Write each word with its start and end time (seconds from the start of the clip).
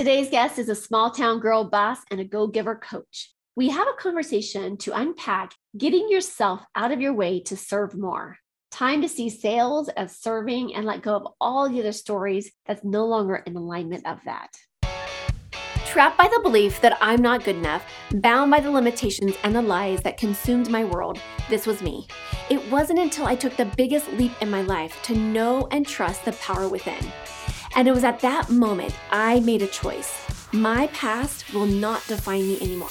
Today's 0.00 0.30
guest 0.30 0.58
is 0.58 0.70
a 0.70 0.74
small 0.74 1.10
town 1.10 1.40
girl 1.40 1.62
boss 1.62 1.98
and 2.10 2.20
a 2.20 2.24
go 2.24 2.46
giver 2.46 2.74
coach. 2.74 3.34
We 3.54 3.68
have 3.68 3.86
a 3.86 4.02
conversation 4.02 4.78
to 4.78 4.98
unpack 4.98 5.52
getting 5.76 6.08
yourself 6.08 6.62
out 6.74 6.90
of 6.90 7.02
your 7.02 7.12
way 7.12 7.40
to 7.40 7.54
serve 7.54 7.94
more. 7.94 8.38
Time 8.70 9.02
to 9.02 9.10
see 9.10 9.28
sales 9.28 9.90
as 9.90 10.16
serving 10.16 10.74
and 10.74 10.86
let 10.86 11.02
go 11.02 11.16
of 11.16 11.26
all 11.38 11.68
the 11.68 11.80
other 11.80 11.92
stories 11.92 12.50
that's 12.64 12.82
no 12.82 13.04
longer 13.04 13.42
in 13.44 13.54
alignment 13.56 14.06
of 14.06 14.20
that. 14.24 14.48
Trapped 15.84 16.16
by 16.16 16.28
the 16.28 16.40
belief 16.42 16.80
that 16.80 16.96
I'm 17.02 17.20
not 17.20 17.44
good 17.44 17.56
enough, 17.56 17.84
bound 18.10 18.50
by 18.50 18.60
the 18.60 18.70
limitations 18.70 19.34
and 19.42 19.54
the 19.54 19.60
lies 19.60 20.00
that 20.00 20.16
consumed 20.16 20.70
my 20.70 20.82
world, 20.82 21.20
this 21.50 21.66
was 21.66 21.82
me. 21.82 22.06
It 22.48 22.70
wasn't 22.70 23.00
until 23.00 23.26
I 23.26 23.36
took 23.36 23.54
the 23.54 23.70
biggest 23.76 24.10
leap 24.12 24.32
in 24.40 24.50
my 24.50 24.62
life 24.62 25.02
to 25.02 25.14
know 25.14 25.68
and 25.70 25.86
trust 25.86 26.24
the 26.24 26.32
power 26.32 26.70
within. 26.70 27.04
And 27.74 27.86
it 27.88 27.92
was 27.92 28.04
at 28.04 28.20
that 28.20 28.50
moment 28.50 28.94
I 29.10 29.40
made 29.40 29.62
a 29.62 29.66
choice. 29.66 30.12
My 30.52 30.88
past 30.88 31.52
will 31.54 31.66
not 31.66 32.06
define 32.06 32.42
me 32.42 32.60
anymore. 32.60 32.88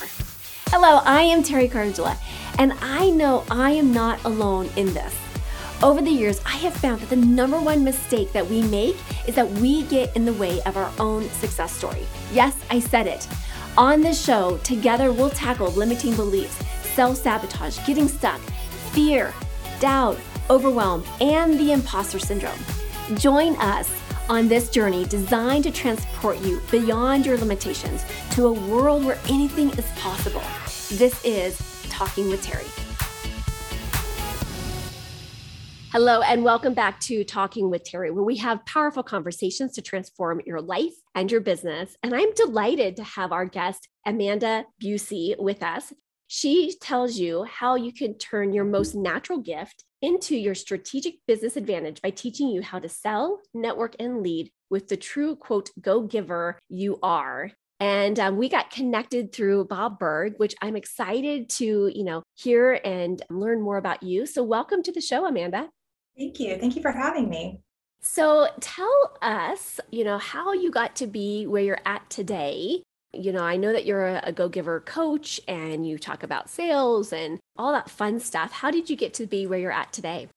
Hello, 0.67 1.01
I 1.03 1.23
am 1.23 1.43
Teri 1.43 1.69
Cardula, 1.69 2.17
and 2.57 2.73
I 2.81 3.09
know 3.09 3.43
I 3.49 3.71
am 3.71 3.91
not 3.91 4.23
alone 4.23 4.69
in 4.75 4.93
this. 4.93 5.15
Over 5.81 6.01
the 6.01 6.11
years, 6.11 6.41
I 6.45 6.57
have 6.57 6.75
found 6.75 7.01
that 7.01 7.09
the 7.09 7.15
number 7.15 7.59
one 7.59 7.83
mistake 7.83 8.31
that 8.33 8.47
we 8.47 8.61
make 8.63 8.97
is 9.27 9.35
that 9.35 9.49
we 9.49 9.83
get 9.83 10.15
in 10.15 10.25
the 10.25 10.33
way 10.33 10.61
of 10.63 10.77
our 10.77 10.91
own 10.99 11.29
success 11.29 11.73
story. 11.75 12.05
Yes, 12.33 12.55
I 12.69 12.79
said 12.79 13.07
it. 13.07 13.27
On 13.77 14.01
this 14.01 14.23
show, 14.23 14.57
together 14.57 15.11
we'll 15.11 15.29
tackle 15.29 15.71
limiting 15.71 16.15
beliefs, 16.15 16.63
self 16.93 17.17
sabotage, 17.17 17.79
getting 17.87 18.07
stuck, 18.07 18.41
fear, 18.91 19.33
doubt, 19.79 20.17
overwhelm, 20.49 21.03
and 21.21 21.59
the 21.59 21.71
imposter 21.71 22.19
syndrome. 22.19 22.59
Join 23.15 23.55
us 23.55 23.89
on 24.29 24.47
this 24.47 24.69
journey 24.69 25.05
designed 25.05 25.63
to 25.63 25.71
transport 25.71 26.37
you 26.39 26.61
beyond 26.69 27.25
your 27.25 27.37
limitations 27.37 28.05
to 28.31 28.45
a 28.45 28.51
world 28.51 29.03
where 29.03 29.17
anything 29.27 29.71
is 29.71 29.89
possible. 29.97 30.43
This 30.91 31.23
is 31.25 31.59
Talking 31.89 32.29
with 32.29 32.45
Teri. 32.45 32.67
Hello, 35.91 36.21
and 36.21 36.43
welcome 36.43 36.75
back 36.75 36.99
to 37.01 37.23
Talking 37.23 37.71
with 37.71 37.83
Teri, 37.83 38.13
where 38.13 38.23
we 38.23 38.37
have 38.37 38.63
powerful 38.65 39.01
conversations 39.01 39.73
to 39.73 39.81
transform 39.81 40.39
your 40.45 40.61
life 40.61 40.93
and 41.15 41.31
your 41.31 41.41
business. 41.41 41.97
And 42.03 42.13
I'm 42.13 42.31
delighted 42.35 42.97
to 42.97 43.03
have 43.03 43.31
our 43.31 43.45
guest, 43.45 43.87
Amanda 44.05 44.65
Busey, 44.79 45.33
with 45.39 45.63
us. 45.63 45.91
She 46.31 46.75
tells 46.79 47.17
you 47.17 47.43
how 47.45 47.73
you 47.73 47.91
can 47.91 48.13
turn 48.13 48.53
your 48.53 48.63
most 48.63 48.93
natural 48.93 49.39
gift 49.39 49.83
into 49.99 50.35
your 50.35 50.53
strategic 50.53 51.15
business 51.25 51.57
advantage 51.57 52.03
by 52.03 52.11
teaching 52.11 52.49
you 52.49 52.61
how 52.61 52.77
to 52.77 52.87
sell, 52.87 53.39
network, 53.55 53.95
and 53.99 54.21
lead 54.21 54.51
with 54.69 54.89
the 54.89 54.95
true 54.95 55.35
quote, 55.35 55.71
go 55.81 56.01
giver 56.01 56.59
you 56.69 56.99
are. 57.01 57.49
And 57.79 58.19
um, 58.19 58.37
we 58.37 58.47
got 58.47 58.69
connected 58.69 59.33
through 59.33 59.65
Bob 59.65 59.97
Burg, 59.97 60.35
which 60.37 60.53
I'm 60.61 60.75
excited 60.75 61.49
to, 61.49 61.91
you 61.91 62.03
know, 62.03 62.21
hear 62.35 62.79
and 62.85 63.19
learn 63.31 63.59
more 63.59 63.77
about 63.77 64.03
you. 64.03 64.27
So 64.27 64.43
welcome 64.43 64.83
to 64.83 64.91
the 64.91 65.01
show, 65.01 65.25
Amanda. 65.25 65.69
Thank 66.15 66.39
you. 66.39 66.59
Thank 66.59 66.75
you 66.75 66.83
for 66.83 66.91
having 66.91 67.27
me. 67.27 67.63
So 68.01 68.49
tell 68.61 69.17
us, 69.23 69.79
you 69.91 70.03
know, 70.03 70.19
how 70.19 70.53
you 70.53 70.69
got 70.69 70.95
to 70.97 71.07
be 71.07 71.47
where 71.47 71.63
you're 71.63 71.81
at 71.87 72.07
today. 72.11 72.83
You 73.13 73.31
know, 73.31 73.43
I 73.43 73.57
know 73.57 73.73
that 73.73 73.85
you're 73.85 74.07
a, 74.07 74.21
a 74.25 74.31
go 74.31 74.49
giver 74.49 74.81
coach 74.81 75.39
and 75.47 75.87
you 75.87 75.97
talk 75.97 76.23
about 76.23 76.49
sales 76.49 77.11
and 77.11 77.39
all 77.57 77.71
that 77.71 77.89
fun 77.89 78.19
stuff. 78.19 78.51
How 78.51 78.69
did 78.69 78.89
you 78.89 78.95
get 78.95 79.13
to 79.15 79.25
be 79.25 79.47
where 79.47 79.59
you're 79.59 79.71
at 79.71 79.91
today? 79.91 80.29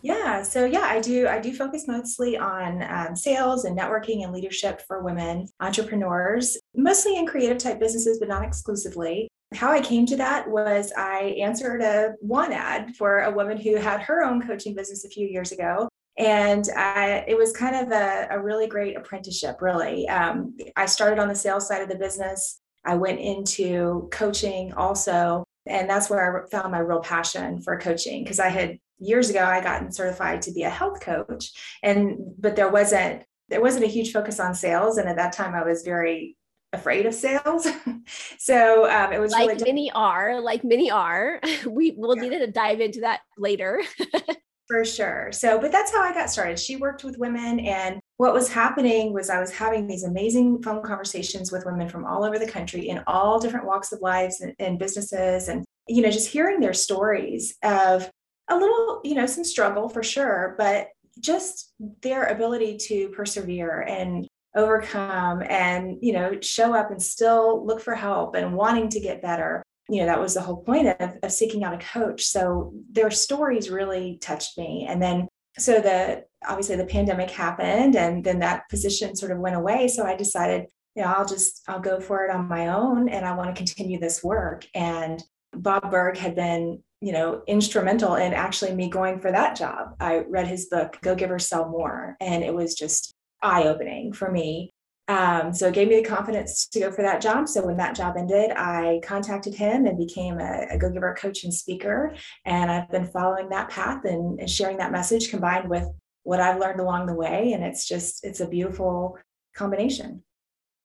Yeah, 0.00 0.42
so 0.42 0.64
yeah, 0.64 0.82
I 0.82 1.00
do. 1.00 1.26
I 1.26 1.40
do 1.40 1.52
focus 1.52 1.88
mostly 1.88 2.36
on 2.36 2.84
um, 2.84 3.16
sales 3.16 3.64
and 3.64 3.76
networking 3.76 4.22
and 4.22 4.32
leadership 4.32 4.82
for 4.86 5.02
women 5.02 5.48
entrepreneurs, 5.58 6.56
mostly 6.76 7.16
in 7.16 7.26
creative 7.26 7.58
type 7.58 7.80
businesses, 7.80 8.18
but 8.20 8.28
not 8.28 8.44
exclusively. 8.44 9.28
How 9.54 9.72
I 9.72 9.80
came 9.80 10.06
to 10.06 10.16
that 10.16 10.48
was 10.48 10.92
I 10.96 11.36
answered 11.40 11.82
a 11.82 12.12
one 12.20 12.52
ad 12.52 12.94
for 12.94 13.20
a 13.20 13.30
woman 13.30 13.56
who 13.56 13.76
had 13.76 14.00
her 14.02 14.22
own 14.22 14.46
coaching 14.46 14.74
business 14.74 15.04
a 15.04 15.08
few 15.08 15.26
years 15.26 15.50
ago. 15.50 15.88
And 16.18 16.68
I, 16.76 17.24
it 17.28 17.38
was 17.38 17.56
kind 17.56 17.76
of 17.76 17.92
a, 17.92 18.26
a 18.30 18.40
really 18.40 18.66
great 18.66 18.96
apprenticeship, 18.96 19.62
really. 19.62 20.08
Um, 20.08 20.56
I 20.76 20.86
started 20.86 21.20
on 21.20 21.28
the 21.28 21.34
sales 21.34 21.68
side 21.68 21.80
of 21.80 21.88
the 21.88 21.94
business. 21.94 22.60
I 22.84 22.96
went 22.96 23.20
into 23.20 24.08
coaching 24.10 24.72
also. 24.74 25.44
And 25.66 25.88
that's 25.88 26.10
where 26.10 26.44
I 26.44 26.50
found 26.50 26.72
my 26.72 26.78
real 26.78 27.00
passion 27.00 27.60
for 27.60 27.78
coaching 27.78 28.24
because 28.24 28.40
I 28.40 28.48
had 28.48 28.78
years 28.98 29.30
ago 29.30 29.44
I 29.44 29.60
gotten 29.60 29.92
certified 29.92 30.42
to 30.42 30.52
be 30.52 30.64
a 30.64 30.70
health 30.70 31.00
coach 31.00 31.52
and 31.84 32.18
but 32.36 32.56
there 32.56 32.68
wasn't 32.68 33.22
there 33.48 33.60
wasn't 33.60 33.84
a 33.84 33.88
huge 33.88 34.12
focus 34.12 34.40
on 34.40 34.54
sales 34.54 34.98
and 34.98 35.08
at 35.08 35.16
that 35.16 35.32
time 35.32 35.54
I 35.54 35.62
was 35.62 35.84
very 35.84 36.36
afraid 36.72 37.06
of 37.06 37.14
sales. 37.14 37.66
so 38.38 38.90
um, 38.90 39.12
it 39.12 39.20
was 39.20 39.32
like 39.32 39.48
really 39.48 39.64
many 39.64 39.90
are, 39.92 40.40
like 40.40 40.64
many 40.64 40.90
are. 40.90 41.40
We 41.66 41.92
will 41.92 42.16
yeah. 42.16 42.22
need 42.22 42.38
to 42.38 42.46
dive 42.46 42.80
into 42.80 43.00
that 43.00 43.20
later. 43.36 43.82
For 44.68 44.84
sure. 44.84 45.32
So, 45.32 45.58
but 45.58 45.72
that's 45.72 45.90
how 45.90 46.02
I 46.02 46.12
got 46.12 46.30
started. 46.30 46.58
She 46.58 46.76
worked 46.76 47.02
with 47.02 47.16
women, 47.16 47.58
and 47.60 48.00
what 48.18 48.34
was 48.34 48.50
happening 48.50 49.14
was 49.14 49.30
I 49.30 49.40
was 49.40 49.50
having 49.50 49.86
these 49.86 50.04
amazing 50.04 50.62
phone 50.62 50.82
conversations 50.82 51.50
with 51.50 51.64
women 51.64 51.88
from 51.88 52.04
all 52.04 52.22
over 52.22 52.38
the 52.38 52.46
country 52.46 52.88
in 52.90 53.02
all 53.06 53.40
different 53.40 53.64
walks 53.64 53.92
of 53.92 54.02
lives 54.02 54.42
and, 54.42 54.54
and 54.58 54.78
businesses, 54.78 55.48
and 55.48 55.64
you 55.88 56.02
know, 56.02 56.10
just 56.10 56.28
hearing 56.28 56.60
their 56.60 56.74
stories 56.74 57.56
of 57.62 58.10
a 58.50 58.56
little, 58.56 59.00
you 59.04 59.14
know, 59.14 59.24
some 59.24 59.44
struggle 59.44 59.88
for 59.88 60.02
sure, 60.02 60.54
but 60.58 60.88
just 61.18 61.72
their 62.02 62.26
ability 62.26 62.76
to 62.76 63.08
persevere 63.08 63.80
and 63.88 64.28
overcome 64.54 65.42
and 65.48 65.98
you 66.00 66.12
know 66.12 66.38
show 66.40 66.74
up 66.74 66.90
and 66.90 67.02
still 67.02 67.64
look 67.66 67.80
for 67.80 67.94
help 67.94 68.34
and 68.34 68.54
wanting 68.54 68.88
to 68.88 69.00
get 69.00 69.22
better 69.22 69.62
you 69.88 70.00
know 70.00 70.06
that 70.06 70.20
was 70.20 70.34
the 70.34 70.40
whole 70.40 70.62
point 70.62 70.88
of, 70.88 71.14
of 71.22 71.32
seeking 71.32 71.64
out 71.64 71.74
a 71.74 71.78
coach. 71.78 72.24
So 72.24 72.72
their 72.90 73.10
stories 73.10 73.70
really 73.70 74.18
touched 74.20 74.58
me. 74.58 74.86
And 74.88 75.00
then 75.00 75.28
so 75.58 75.80
the 75.80 76.24
obviously 76.46 76.76
the 76.76 76.84
pandemic 76.84 77.30
happened 77.30 77.96
and 77.96 78.22
then 78.22 78.38
that 78.38 78.68
position 78.68 79.16
sort 79.16 79.32
of 79.32 79.38
went 79.38 79.56
away. 79.56 79.88
So 79.88 80.04
i 80.04 80.14
decided 80.14 80.66
you 80.94 81.02
know 81.02 81.12
i'll 81.12 81.26
just 81.26 81.62
i'll 81.68 81.80
go 81.80 82.00
for 82.00 82.24
it 82.24 82.30
on 82.30 82.48
my 82.48 82.68
own 82.68 83.08
and 83.08 83.24
i 83.24 83.34
want 83.34 83.54
to 83.54 83.58
continue 83.58 83.98
this 83.98 84.22
work. 84.22 84.66
And 84.74 85.22
bob 85.52 85.90
burg 85.90 86.16
had 86.16 86.34
been 86.34 86.82
you 87.00 87.12
know 87.12 87.42
instrumental 87.46 88.16
in 88.16 88.32
actually 88.32 88.74
me 88.74 88.88
going 88.88 89.20
for 89.20 89.32
that 89.32 89.56
job. 89.56 89.94
I 90.00 90.18
read 90.28 90.48
his 90.48 90.66
book 90.66 90.98
Go-Givers 91.02 91.48
sell 91.48 91.68
more. 91.68 92.16
And 92.20 92.44
it 92.44 92.54
was 92.54 92.74
just 92.74 93.14
eye 93.42 93.64
opening 93.64 94.12
for 94.12 94.30
me. 94.30 94.72
Um, 95.08 95.54
so 95.54 95.68
it 95.68 95.74
gave 95.74 95.88
me 95.88 95.96
the 95.96 96.08
confidence 96.08 96.66
to 96.68 96.80
go 96.80 96.92
for 96.92 97.00
that 97.00 97.22
job. 97.22 97.48
So 97.48 97.64
when 97.64 97.78
that 97.78 97.96
job 97.96 98.16
ended, 98.18 98.50
I 98.50 99.00
contacted 99.02 99.54
him 99.54 99.86
and 99.86 99.98
became 99.98 100.38
a, 100.38 100.66
a 100.70 100.78
Go 100.78 100.90
Giver 100.90 101.16
coach 101.18 101.44
and 101.44 101.52
speaker. 101.52 102.14
And 102.44 102.70
I've 102.70 102.90
been 102.90 103.06
following 103.06 103.48
that 103.48 103.70
path 103.70 104.04
and, 104.04 104.38
and 104.38 104.50
sharing 104.50 104.76
that 104.76 104.92
message 104.92 105.30
combined 105.30 105.70
with 105.70 105.86
what 106.24 106.40
I've 106.40 106.60
learned 106.60 106.80
along 106.80 107.06
the 107.06 107.14
way. 107.14 107.52
And 107.52 107.64
it's 107.64 107.88
just, 107.88 108.22
it's 108.22 108.40
a 108.40 108.46
beautiful 108.46 109.16
combination. 109.56 110.22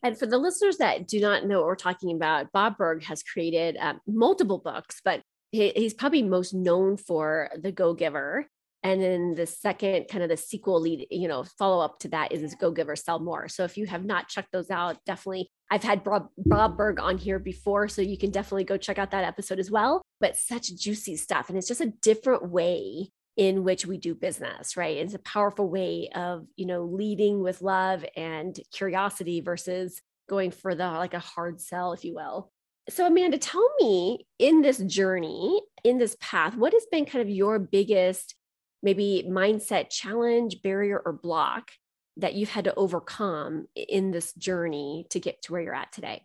And 0.01 0.17
for 0.17 0.25
the 0.25 0.37
listeners 0.37 0.77
that 0.77 1.07
do 1.07 1.19
not 1.19 1.45
know 1.45 1.59
what 1.59 1.67
we're 1.67 1.75
talking 1.75 2.15
about, 2.15 2.51
Bob 2.53 2.77
Burg 2.77 3.03
has 3.03 3.23
created 3.23 3.75
uh, 3.77 3.95
multiple 4.07 4.57
books, 4.57 5.01
but 5.03 5.21
he, 5.51 5.71
he's 5.75 5.93
probably 5.93 6.23
most 6.23 6.53
known 6.53 6.95
for 6.95 7.49
The 7.57 7.71
Go 7.71 7.93
Giver 7.93 8.47
and 8.83 9.01
then 9.01 9.33
the 9.33 9.45
second 9.45 10.07
kind 10.09 10.23
of 10.23 10.29
the 10.29 10.37
sequel 10.37 10.79
lead 10.79 11.07
you 11.09 11.27
know 11.27 11.43
follow 11.57 11.83
up 11.83 11.99
to 11.99 12.09
that 12.09 12.31
is, 12.31 12.55
Go-Givers 12.55 13.03
sell 13.03 13.19
more. 13.19 13.47
So 13.47 13.63
if 13.63 13.77
you 13.77 13.85
have 13.87 14.05
not 14.05 14.27
checked 14.27 14.51
those 14.51 14.69
out 14.69 14.97
definitely 15.05 15.49
i've 15.71 15.83
had 15.83 16.03
bob, 16.03 16.27
bob 16.37 16.77
burg 16.77 16.99
on 16.99 17.17
here 17.17 17.39
before 17.39 17.87
so 17.87 18.01
you 18.01 18.17
can 18.17 18.29
definitely 18.29 18.63
go 18.63 18.77
check 18.77 18.99
out 18.99 19.11
that 19.11 19.23
episode 19.23 19.59
as 19.59 19.71
well. 19.71 20.01
But 20.19 20.35
such 20.35 20.73
juicy 20.75 21.17
stuff 21.17 21.49
and 21.49 21.57
it's 21.57 21.67
just 21.67 21.81
a 21.81 21.93
different 22.01 22.49
way 22.49 23.11
in 23.35 23.63
which 23.63 23.85
we 23.85 23.97
do 23.97 24.13
business 24.13 24.77
right? 24.77 24.97
It's 24.97 25.13
a 25.13 25.19
powerful 25.19 25.69
way 25.69 26.09
of 26.13 26.45
you 26.55 26.65
know 26.65 26.83
leading 26.83 27.41
with 27.41 27.61
love 27.61 28.05
and 28.15 28.57
curiosity 28.71 29.41
versus 29.41 30.01
going 30.29 30.51
for 30.51 30.75
the 30.75 30.87
like 30.87 31.13
a 31.13 31.19
hard 31.19 31.61
sell 31.61 31.93
if 31.93 32.03
you 32.03 32.15
will. 32.15 32.51
So 32.89 33.07
amanda 33.07 33.37
tell 33.37 33.67
me 33.79 34.27
in 34.39 34.61
this 34.61 34.77
journey 34.79 35.61
in 35.83 35.97
this 35.97 36.17
path 36.19 36.55
what 36.55 36.73
has 36.73 36.85
been 36.91 37.05
kind 37.05 37.21
of 37.21 37.29
your 37.29 37.57
biggest 37.59 38.35
maybe 38.83 39.25
mindset 39.27 39.89
challenge, 39.89 40.61
barrier, 40.61 41.01
or 41.03 41.13
block 41.13 41.71
that 42.17 42.35
you've 42.35 42.49
had 42.49 42.65
to 42.65 42.75
overcome 42.75 43.67
in 43.75 44.11
this 44.11 44.33
journey 44.33 45.07
to 45.09 45.19
get 45.19 45.41
to 45.41 45.51
where 45.51 45.61
you're 45.61 45.73
at 45.73 45.91
today? 45.91 46.21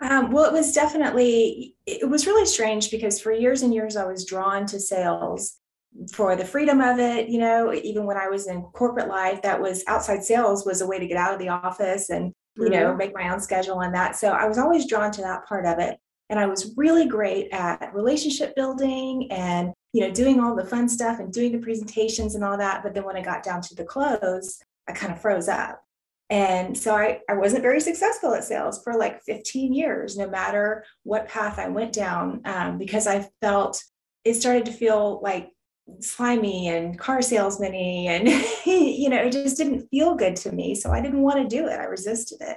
Um, 0.00 0.32
well, 0.32 0.46
it 0.46 0.52
was 0.52 0.72
definitely, 0.72 1.76
it 1.86 2.08
was 2.08 2.26
really 2.26 2.46
strange 2.46 2.90
because 2.90 3.20
for 3.20 3.30
years 3.30 3.62
and 3.62 3.74
years 3.74 3.96
I 3.96 4.04
was 4.04 4.24
drawn 4.24 4.64
to 4.66 4.80
sales 4.80 5.58
for 6.12 6.34
the 6.34 6.44
freedom 6.44 6.80
of 6.80 6.98
it. 6.98 7.28
You 7.28 7.38
know, 7.38 7.72
even 7.72 8.06
when 8.06 8.16
I 8.16 8.28
was 8.28 8.46
in 8.46 8.62
corporate 8.62 9.08
life, 9.08 9.42
that 9.42 9.60
was 9.60 9.84
outside 9.86 10.24
sales 10.24 10.64
was 10.64 10.80
a 10.80 10.86
way 10.86 10.98
to 10.98 11.06
get 11.06 11.18
out 11.18 11.34
of 11.34 11.38
the 11.38 11.50
office 11.50 12.10
and, 12.10 12.32
you 12.56 12.64
mm-hmm. 12.64 12.72
know, 12.72 12.96
make 12.96 13.14
my 13.14 13.32
own 13.32 13.38
schedule 13.38 13.80
and 13.82 13.94
that. 13.94 14.16
So 14.16 14.32
I 14.32 14.48
was 14.48 14.58
always 14.58 14.88
drawn 14.88 15.12
to 15.12 15.20
that 15.22 15.46
part 15.46 15.66
of 15.66 15.78
it. 15.78 15.98
And 16.30 16.40
I 16.40 16.46
was 16.46 16.72
really 16.76 17.06
great 17.06 17.52
at 17.52 17.94
relationship 17.94 18.56
building 18.56 19.30
and 19.30 19.72
you 19.92 20.00
know, 20.00 20.10
doing 20.10 20.40
all 20.40 20.56
the 20.56 20.64
fun 20.64 20.88
stuff 20.88 21.18
and 21.18 21.32
doing 21.32 21.52
the 21.52 21.58
presentations 21.58 22.34
and 22.34 22.42
all 22.42 22.56
that. 22.56 22.82
But 22.82 22.94
then 22.94 23.04
when 23.04 23.16
I 23.16 23.22
got 23.22 23.42
down 23.42 23.60
to 23.62 23.74
the 23.74 23.84
close, 23.84 24.58
I 24.88 24.92
kind 24.92 25.12
of 25.12 25.20
froze 25.20 25.48
up. 25.48 25.82
And 26.30 26.76
so 26.76 26.96
I, 26.96 27.20
I 27.28 27.34
wasn't 27.34 27.62
very 27.62 27.78
successful 27.78 28.32
at 28.34 28.44
sales 28.44 28.82
for 28.82 28.94
like 28.94 29.22
15 29.24 29.74
years, 29.74 30.16
no 30.16 30.28
matter 30.28 30.84
what 31.02 31.28
path 31.28 31.58
I 31.58 31.68
went 31.68 31.92
down, 31.92 32.40
um, 32.46 32.78
because 32.78 33.06
I 33.06 33.28
felt 33.42 33.82
it 34.24 34.34
started 34.34 34.64
to 34.66 34.72
feel 34.72 35.20
like 35.22 35.50
slimy 36.00 36.68
and 36.68 36.98
car 36.98 37.20
salesman 37.20 37.74
and 37.74 38.28
you 38.64 39.08
know 39.08 39.16
it 39.16 39.32
just 39.32 39.56
didn't 39.56 39.86
feel 39.88 40.14
good 40.14 40.36
to 40.36 40.52
me 40.52 40.74
so 40.76 40.92
i 40.92 41.00
didn't 41.00 41.22
want 41.22 41.36
to 41.36 41.56
do 41.56 41.66
it 41.66 41.78
i 41.78 41.84
resisted 41.84 42.40
it 42.40 42.56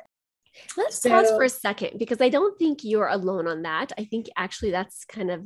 let's 0.77 1.01
so, 1.01 1.09
pause 1.09 1.29
for 1.31 1.43
a 1.43 1.49
second 1.49 1.97
because 1.97 2.21
i 2.21 2.29
don't 2.29 2.57
think 2.59 2.83
you're 2.83 3.07
alone 3.07 3.47
on 3.47 3.63
that 3.63 3.91
i 3.97 4.05
think 4.05 4.27
actually 4.37 4.69
that's 4.69 5.05
kind 5.05 5.31
of 5.31 5.43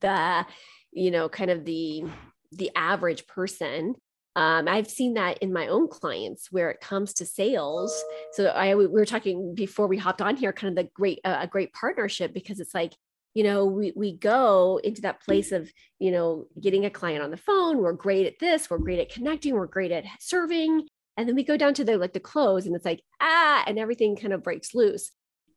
the 0.00 0.44
you 0.94 1.10
know 1.10 1.28
kind 1.28 1.50
of 1.50 1.64
the 1.64 2.04
the 2.52 2.70
average 2.74 3.26
person. 3.26 3.94
Um, 4.36 4.66
I've 4.66 4.90
seen 4.90 5.14
that 5.14 5.38
in 5.38 5.52
my 5.52 5.68
own 5.68 5.88
clients 5.88 6.50
where 6.50 6.70
it 6.70 6.80
comes 6.80 7.14
to 7.14 7.26
sales. 7.26 8.02
So 8.32 8.46
I 8.46 8.74
we 8.74 8.86
were 8.86 9.04
talking 9.04 9.54
before 9.54 9.86
we 9.86 9.96
hopped 9.96 10.22
on 10.22 10.36
here, 10.36 10.52
kind 10.52 10.76
of 10.76 10.84
the 10.84 10.90
great 10.94 11.20
uh, 11.24 11.38
a 11.40 11.46
great 11.46 11.72
partnership 11.72 12.32
because 12.32 12.60
it's 12.60 12.74
like 12.74 12.94
you 13.34 13.44
know 13.44 13.66
we 13.66 13.92
we 13.94 14.16
go 14.16 14.80
into 14.82 15.02
that 15.02 15.22
place 15.22 15.52
of 15.52 15.70
you 15.98 16.10
know 16.10 16.46
getting 16.60 16.84
a 16.84 16.90
client 16.90 17.22
on 17.22 17.30
the 17.30 17.36
phone. 17.36 17.78
We're 17.78 17.92
great 17.92 18.26
at 18.26 18.38
this. 18.40 18.70
We're 18.70 18.78
great 18.78 19.00
at 19.00 19.12
connecting. 19.12 19.54
We're 19.54 19.66
great 19.66 19.92
at 19.92 20.04
serving. 20.20 20.88
And 21.16 21.28
then 21.28 21.36
we 21.36 21.44
go 21.44 21.56
down 21.56 21.74
to 21.74 21.84
the 21.84 21.96
like 21.96 22.12
the 22.12 22.20
close 22.20 22.66
and 22.66 22.74
it's 22.74 22.84
like 22.84 23.00
ah 23.20 23.62
and 23.66 23.78
everything 23.78 24.16
kind 24.16 24.32
of 24.32 24.42
breaks 24.42 24.74
loose. 24.74 25.12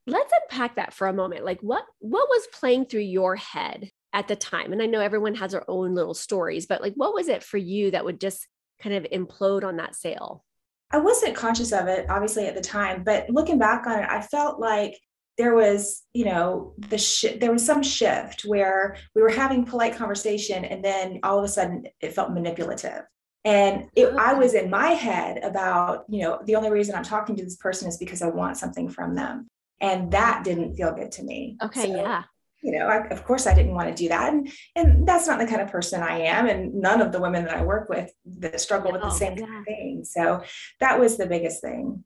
Let's 0.06 0.32
unpack 0.44 0.76
that 0.76 0.94
for 0.94 1.08
a 1.08 1.14
moment. 1.14 1.46
Like 1.46 1.62
what 1.62 1.84
what 2.00 2.30
was 2.30 2.48
playing 2.54 2.86
through 2.86 3.02
your 3.02 3.36
head 3.36 3.90
at 4.18 4.28
the 4.28 4.36
time 4.36 4.74
and 4.74 4.82
i 4.82 4.88
know 4.88 5.00
everyone 5.00 5.36
has 5.36 5.52
their 5.52 5.70
own 5.70 5.94
little 5.94 6.16
stories 6.16 6.66
but 6.66 6.82
like 6.82 6.94
what 6.96 7.14
was 7.14 7.28
it 7.28 7.44
for 7.44 7.58
you 7.58 7.92
that 7.92 8.04
would 8.04 8.20
just 8.20 8.48
kind 8.82 8.96
of 8.96 9.08
implode 9.12 9.64
on 9.64 9.78
that 9.78 9.96
sale? 9.96 10.44
I 10.92 11.00
wasn't 11.00 11.36
conscious 11.36 11.72
of 11.72 11.88
it 11.88 12.10
obviously 12.10 12.48
at 12.48 12.56
the 12.56 12.62
time 12.62 13.04
but 13.04 13.30
looking 13.30 13.60
back 13.60 13.86
on 13.86 14.00
it 14.00 14.10
i 14.10 14.22
felt 14.22 14.60
like 14.60 14.98
there 15.38 15.54
was 15.54 16.04
you 16.14 16.26
know 16.26 16.74
the 16.90 16.98
sh- 16.98 17.38
there 17.40 17.52
was 17.52 17.64
some 17.64 17.84
shift 17.84 18.42
where 18.42 18.98
we 19.14 19.22
were 19.22 19.30
having 19.30 19.66
polite 19.66 19.96
conversation 19.96 20.66
and 20.66 20.84
then 20.84 21.20
all 21.22 21.38
of 21.38 21.46
a 21.46 21.48
sudden 21.48 21.86
it 22.02 22.14
felt 22.14 22.32
manipulative. 22.32 23.04
And 23.46 23.86
it, 23.96 24.08
i 24.16 24.34
ah. 24.34 24.38
was 24.38 24.56
in 24.56 24.70
my 24.70 24.90
head 24.90 25.44
about 25.44 26.06
you 26.10 26.22
know 26.24 26.40
the 26.46 26.56
only 26.56 26.72
reason 26.72 26.96
i'm 26.96 27.04
talking 27.04 27.36
to 27.36 27.44
this 27.44 27.58
person 27.58 27.88
is 27.88 27.98
because 27.98 28.22
i 28.24 28.28
want 28.28 28.58
something 28.58 28.90
from 28.90 29.14
them 29.14 29.48
and 29.80 30.12
that 30.12 30.44
didn't 30.44 30.76
feel 30.76 30.92
good 30.92 31.12
to 31.14 31.24
me. 31.24 31.58
Okay 31.62 31.84
so, 31.84 31.96
yeah 31.96 32.24
you 32.64 32.78
know 32.78 32.88
I, 32.88 33.08
of 33.08 33.24
course 33.24 33.48
i 33.48 33.54
didn't 33.54 33.74
want 33.74 33.90
to 33.90 33.96
do 33.96 34.10
that 34.10 34.34
and, 34.34 34.50
and 34.76 35.08
that's 35.08 35.28
not 35.28 35.40
the 35.40 35.48
kind 35.48 35.62
of 35.62 35.70
person 35.70 36.02
i 36.02 36.20
am 36.20 36.48
and 36.48 36.74
none 36.74 37.02
of 37.02 37.12
the 37.12 37.20
women 37.20 37.46
that 37.46 37.56
i 37.56 37.64
work 37.64 37.90
with 37.90 38.12
that 38.26 38.60
struggle 38.60 38.92
with 38.92 39.02
the 39.02 39.10
same 39.10 39.38
yeah. 39.38 39.64
thing 39.66 40.04
so 40.04 40.44
that 40.80 41.00
was 41.00 41.18
the 41.18 41.26
biggest 41.26 41.62
thing 41.62 42.04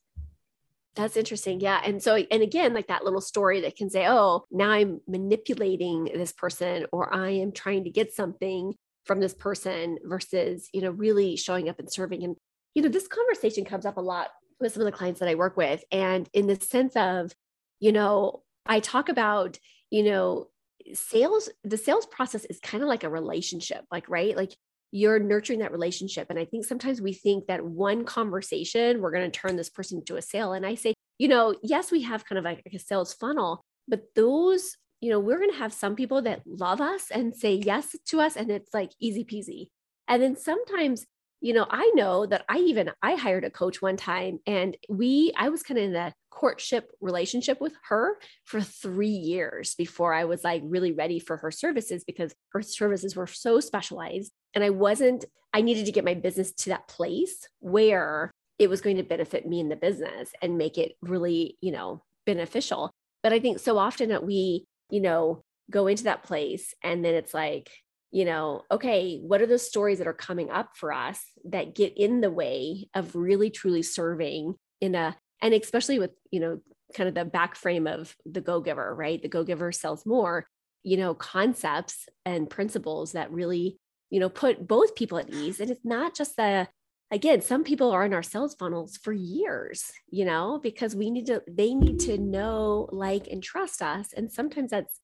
that's 0.95 1.15
interesting. 1.15 1.61
Yeah. 1.61 1.81
And 1.83 2.03
so, 2.03 2.15
and 2.15 2.43
again, 2.43 2.73
like 2.73 2.87
that 2.87 3.05
little 3.05 3.21
story 3.21 3.61
that 3.61 3.77
can 3.77 3.89
say, 3.89 4.07
oh, 4.07 4.45
now 4.51 4.71
I'm 4.71 4.99
manipulating 5.07 6.05
this 6.05 6.33
person 6.33 6.85
or 6.91 7.13
I 7.13 7.29
am 7.29 7.53
trying 7.53 7.85
to 7.85 7.89
get 7.89 8.13
something 8.13 8.73
from 9.05 9.19
this 9.19 9.33
person 9.33 9.97
versus, 10.03 10.69
you 10.73 10.81
know, 10.81 10.91
really 10.91 11.37
showing 11.37 11.69
up 11.69 11.79
and 11.79 11.91
serving. 11.91 12.23
And, 12.23 12.35
you 12.75 12.83
know, 12.83 12.89
this 12.89 13.07
conversation 13.07 13.63
comes 13.63 13.85
up 13.85 13.97
a 13.97 14.01
lot 14.01 14.29
with 14.59 14.73
some 14.73 14.81
of 14.81 14.85
the 14.85 14.97
clients 14.97 15.21
that 15.21 15.29
I 15.29 15.35
work 15.35 15.55
with. 15.55 15.81
And 15.91 16.27
in 16.33 16.47
the 16.47 16.57
sense 16.57 16.95
of, 16.95 17.31
you 17.79 17.93
know, 17.93 18.43
I 18.65 18.79
talk 18.81 19.07
about, 19.07 19.57
you 19.91 20.03
know, 20.03 20.47
sales, 20.93 21.49
the 21.63 21.77
sales 21.77 22.07
process 22.07 22.45
is 22.45 22.59
kind 22.59 22.81
of 22.81 22.89
like 22.89 23.03
a 23.03 23.09
relationship, 23.09 23.85
like, 23.91 24.09
right? 24.09 24.35
Like 24.35 24.55
you're 24.91 25.19
nurturing 25.19 25.59
that 25.59 25.71
relationship. 25.71 26.27
And 26.29 26.39
I 26.39 26.45
think 26.45 26.65
sometimes 26.65 27.01
we 27.01 27.13
think 27.13 27.47
that 27.47 27.63
one 27.63 28.03
conversation, 28.03 29.01
we're 29.01 29.11
going 29.11 29.29
to 29.29 29.39
turn 29.39 29.55
this 29.55 29.69
person 29.69 29.99
into 29.99 30.17
a 30.17 30.21
sale. 30.21 30.53
And 30.53 30.65
I 30.65 30.75
say, 30.75 30.93
you 31.17 31.27
know, 31.27 31.55
yes, 31.61 31.91
we 31.91 32.01
have 32.01 32.25
kind 32.25 32.39
of 32.39 32.45
like 32.45 32.63
a 32.73 32.79
sales 32.79 33.13
funnel, 33.13 33.61
but 33.87 34.03
those, 34.15 34.75
you 35.01 35.09
know, 35.09 35.19
we're 35.19 35.37
going 35.37 35.51
to 35.51 35.57
have 35.57 35.73
some 35.73 35.95
people 35.95 36.21
that 36.23 36.41
love 36.45 36.81
us 36.81 37.11
and 37.11 37.35
say 37.35 37.53
yes 37.53 37.95
to 38.07 38.19
us, 38.19 38.35
and 38.35 38.49
it's 38.49 38.73
like 38.73 38.91
easy 38.99 39.23
peasy. 39.23 39.67
And 40.07 40.21
then 40.21 40.35
sometimes 40.35 41.05
you 41.41 41.53
know 41.53 41.65
i 41.69 41.91
know 41.95 42.25
that 42.25 42.45
i 42.47 42.57
even 42.57 42.89
i 43.01 43.15
hired 43.15 43.43
a 43.43 43.49
coach 43.49 43.81
one 43.81 43.97
time 43.97 44.39
and 44.45 44.77
we 44.89 45.33
i 45.37 45.49
was 45.49 45.63
kind 45.63 45.77
of 45.77 45.83
in 45.85 45.95
a 45.95 46.13
courtship 46.29 46.89
relationship 47.01 47.59
with 47.59 47.73
her 47.83 48.17
for 48.45 48.61
three 48.61 49.07
years 49.07 49.75
before 49.75 50.13
i 50.13 50.23
was 50.23 50.43
like 50.43 50.61
really 50.65 50.91
ready 50.91 51.19
for 51.19 51.37
her 51.37 51.51
services 51.51 52.03
because 52.03 52.33
her 52.53 52.61
services 52.61 53.15
were 53.15 53.27
so 53.27 53.59
specialized 53.59 54.31
and 54.53 54.63
i 54.63 54.69
wasn't 54.69 55.25
i 55.53 55.61
needed 55.61 55.85
to 55.85 55.91
get 55.91 56.05
my 56.05 56.13
business 56.13 56.53
to 56.53 56.69
that 56.69 56.87
place 56.87 57.47
where 57.59 58.31
it 58.61 58.69
was 58.69 58.81
going 58.81 58.97
to 58.97 59.03
benefit 59.03 59.47
me 59.47 59.59
in 59.59 59.69
the 59.69 59.75
business 59.75 60.29
and 60.39 60.57
make 60.57 60.77
it 60.77 60.93
really 61.01 61.57
you 61.61 61.71
know 61.71 62.03
beneficial. 62.25 62.91
But 63.23 63.33
i 63.33 63.39
think 63.39 63.59
so 63.59 63.77
often 63.77 64.09
that 64.09 64.23
we 64.23 64.65
you 64.89 65.01
know 65.01 65.43
go 65.69 65.87
into 65.87 66.03
that 66.03 66.23
place 66.23 66.75
and 66.83 67.03
then 67.03 67.15
it's 67.15 67.33
like 67.33 67.71
you 68.11 68.25
know, 68.25 68.63
okay, 68.69 69.19
what 69.21 69.41
are 69.41 69.47
the 69.47 69.57
stories 69.57 69.99
that 69.99 70.07
are 70.07 70.13
coming 70.13 70.51
up 70.51 70.71
for 70.75 70.91
us 70.91 71.21
that 71.45 71.75
get 71.75 71.93
in 71.97 72.21
the 72.21 72.31
way 72.31 72.89
of 72.93 73.15
really 73.15 73.49
truly 73.49 73.81
serving 73.81 74.55
in 74.81 74.95
a, 74.95 75.15
and 75.41 75.53
especially 75.53 75.97
with, 75.97 76.11
you 76.29 76.39
know, 76.39 76.59
kind 76.93 77.07
of 77.07 77.15
the 77.15 77.25
back 77.25 77.55
frame 77.55 77.87
of 77.87 78.15
the 78.25 78.41
go 78.41 78.59
giver, 78.59 78.93
right? 78.93 79.21
The 79.21 79.29
go 79.29 79.43
giver 79.43 79.71
sells 79.71 80.05
more, 80.05 80.45
you 80.83 80.97
know, 80.97 81.13
concepts 81.13 82.09
and 82.25 82.49
principles 82.49 83.13
that 83.13 83.31
really, 83.31 83.77
you 84.09 84.19
know, 84.19 84.29
put 84.29 84.67
both 84.67 84.95
people 84.95 85.17
at 85.17 85.29
ease. 85.29 85.59
And 85.59 85.71
it's 85.71 85.85
not 85.85 86.15
just 86.15 86.35
the, 86.35 86.67
again, 87.11 87.41
some 87.41 87.63
people 87.63 87.91
are 87.91 88.05
in 88.05 88.13
our 88.13 88.23
sales 88.23 88.55
funnels 88.55 88.97
for 88.97 89.13
years, 89.13 89.91
you 90.09 90.25
know, 90.25 90.59
because 90.61 90.95
we 90.95 91.09
need 91.11 91.27
to, 91.27 91.43
they 91.47 91.73
need 91.73 91.99
to 92.01 92.17
know, 92.17 92.89
like, 92.91 93.27
and 93.27 93.41
trust 93.41 93.81
us. 93.81 94.11
And 94.11 94.31
sometimes 94.31 94.71
that's 94.71 94.99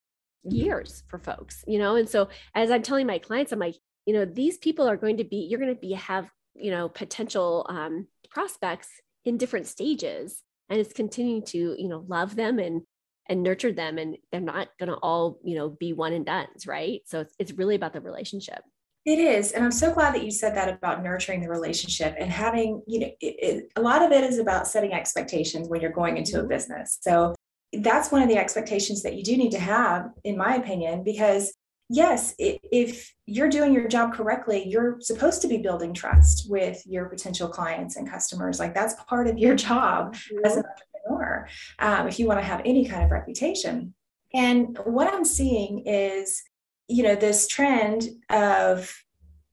years 0.49 1.03
for 1.07 1.19
folks, 1.19 1.63
you 1.67 1.79
know? 1.79 1.95
And 1.95 2.09
so 2.09 2.29
as 2.55 2.71
I'm 2.71 2.81
telling 2.81 3.07
my 3.07 3.19
clients, 3.19 3.51
I'm 3.51 3.59
like, 3.59 3.75
you 4.05 4.13
know, 4.13 4.25
these 4.25 4.57
people 4.57 4.87
are 4.87 4.97
going 4.97 5.17
to 5.17 5.23
be, 5.23 5.47
you're 5.49 5.59
going 5.59 5.73
to 5.73 5.79
be, 5.79 5.93
have, 5.93 6.29
you 6.55 6.71
know, 6.71 6.89
potential 6.89 7.65
um, 7.69 8.07
prospects 8.29 8.89
in 9.25 9.37
different 9.37 9.67
stages. 9.67 10.43
And 10.69 10.79
it's 10.79 10.93
continuing 10.93 11.43
to, 11.47 11.75
you 11.77 11.87
know, 11.87 12.03
love 12.07 12.35
them 12.35 12.59
and, 12.59 12.81
and 13.29 13.43
nurture 13.43 13.71
them. 13.71 13.97
And 13.97 14.17
they're 14.31 14.41
not 14.41 14.69
going 14.79 14.89
to 14.89 14.95
all, 14.95 15.39
you 15.43 15.55
know, 15.55 15.69
be 15.69 15.93
one 15.93 16.13
and 16.13 16.25
done's, 16.25 16.65
right? 16.65 17.01
So 17.05 17.21
it's, 17.21 17.35
it's 17.39 17.51
really 17.53 17.75
about 17.75 17.93
the 17.93 18.01
relationship. 18.01 18.59
It 19.05 19.19
is. 19.19 19.53
And 19.53 19.63
I'm 19.63 19.71
so 19.71 19.93
glad 19.93 20.13
that 20.15 20.25
you 20.25 20.31
said 20.31 20.53
that 20.57 20.67
about 20.67 21.01
nurturing 21.01 21.39
the 21.39 21.47
relationship 21.47 22.15
and 22.19 22.29
having, 22.29 22.81
you 22.85 22.99
know, 22.99 23.07
it, 23.21 23.35
it, 23.39 23.71
a 23.77 23.81
lot 23.81 24.01
of 24.01 24.11
it 24.11 24.21
is 24.25 24.37
about 24.37 24.67
setting 24.67 24.91
expectations 24.91 25.69
when 25.69 25.79
you're 25.79 25.93
going 25.93 26.17
into 26.17 26.35
a 26.35 26.39
mm-hmm. 26.39 26.49
business. 26.49 26.97
So 26.99 27.33
that's 27.73 28.11
one 28.11 28.21
of 28.21 28.29
the 28.29 28.37
expectations 28.37 29.03
that 29.03 29.15
you 29.15 29.23
do 29.23 29.37
need 29.37 29.51
to 29.51 29.59
have, 29.59 30.11
in 30.23 30.37
my 30.37 30.55
opinion, 30.55 31.03
because 31.03 31.53
yes, 31.89 32.33
if 32.37 33.13
you're 33.25 33.49
doing 33.49 33.73
your 33.73 33.87
job 33.87 34.13
correctly, 34.13 34.67
you're 34.67 34.99
supposed 35.01 35.41
to 35.41 35.47
be 35.47 35.57
building 35.57 35.93
trust 35.93 36.49
with 36.49 36.81
your 36.85 37.05
potential 37.05 37.47
clients 37.47 37.95
and 37.95 38.09
customers. 38.09 38.59
Like 38.59 38.73
that's 38.73 38.95
part 39.07 39.27
of 39.27 39.37
your 39.37 39.55
job 39.67 40.15
mm-hmm. 40.15 40.45
as 40.45 40.57
an 40.57 40.63
entrepreneur, 40.65 41.47
um, 41.79 42.07
if 42.07 42.19
you 42.19 42.27
want 42.27 42.39
to 42.39 42.45
have 42.45 42.61
any 42.65 42.87
kind 42.87 43.03
of 43.03 43.11
reputation. 43.11 43.93
And 44.33 44.77
what 44.85 45.13
I'm 45.13 45.25
seeing 45.25 45.85
is, 45.85 46.43
you 46.87 47.03
know, 47.03 47.15
this 47.15 47.47
trend 47.47 48.07
of 48.29 48.93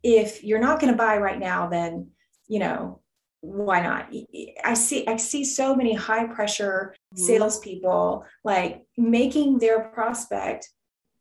if 0.03 0.45
you're 0.45 0.61
not 0.61 0.81
going 0.81 0.93
to 0.93 0.99
buy 0.99 1.17
right 1.19 1.39
now, 1.39 1.69
then, 1.69 2.11
you 2.47 2.59
know, 2.59 3.01
why 3.45 3.81
not? 3.81 4.11
I 4.65 4.75
see 4.75 5.07
I 5.07 5.17
see 5.17 5.45
so 5.45 5.77
many 5.77 5.95
high 5.95 6.27
pressure 6.27 6.95
mm-hmm. 7.15 7.25
salespeople 7.25 8.25
like 8.43 8.83
making 8.97 9.59
their 9.59 9.81
prospect 9.91 10.69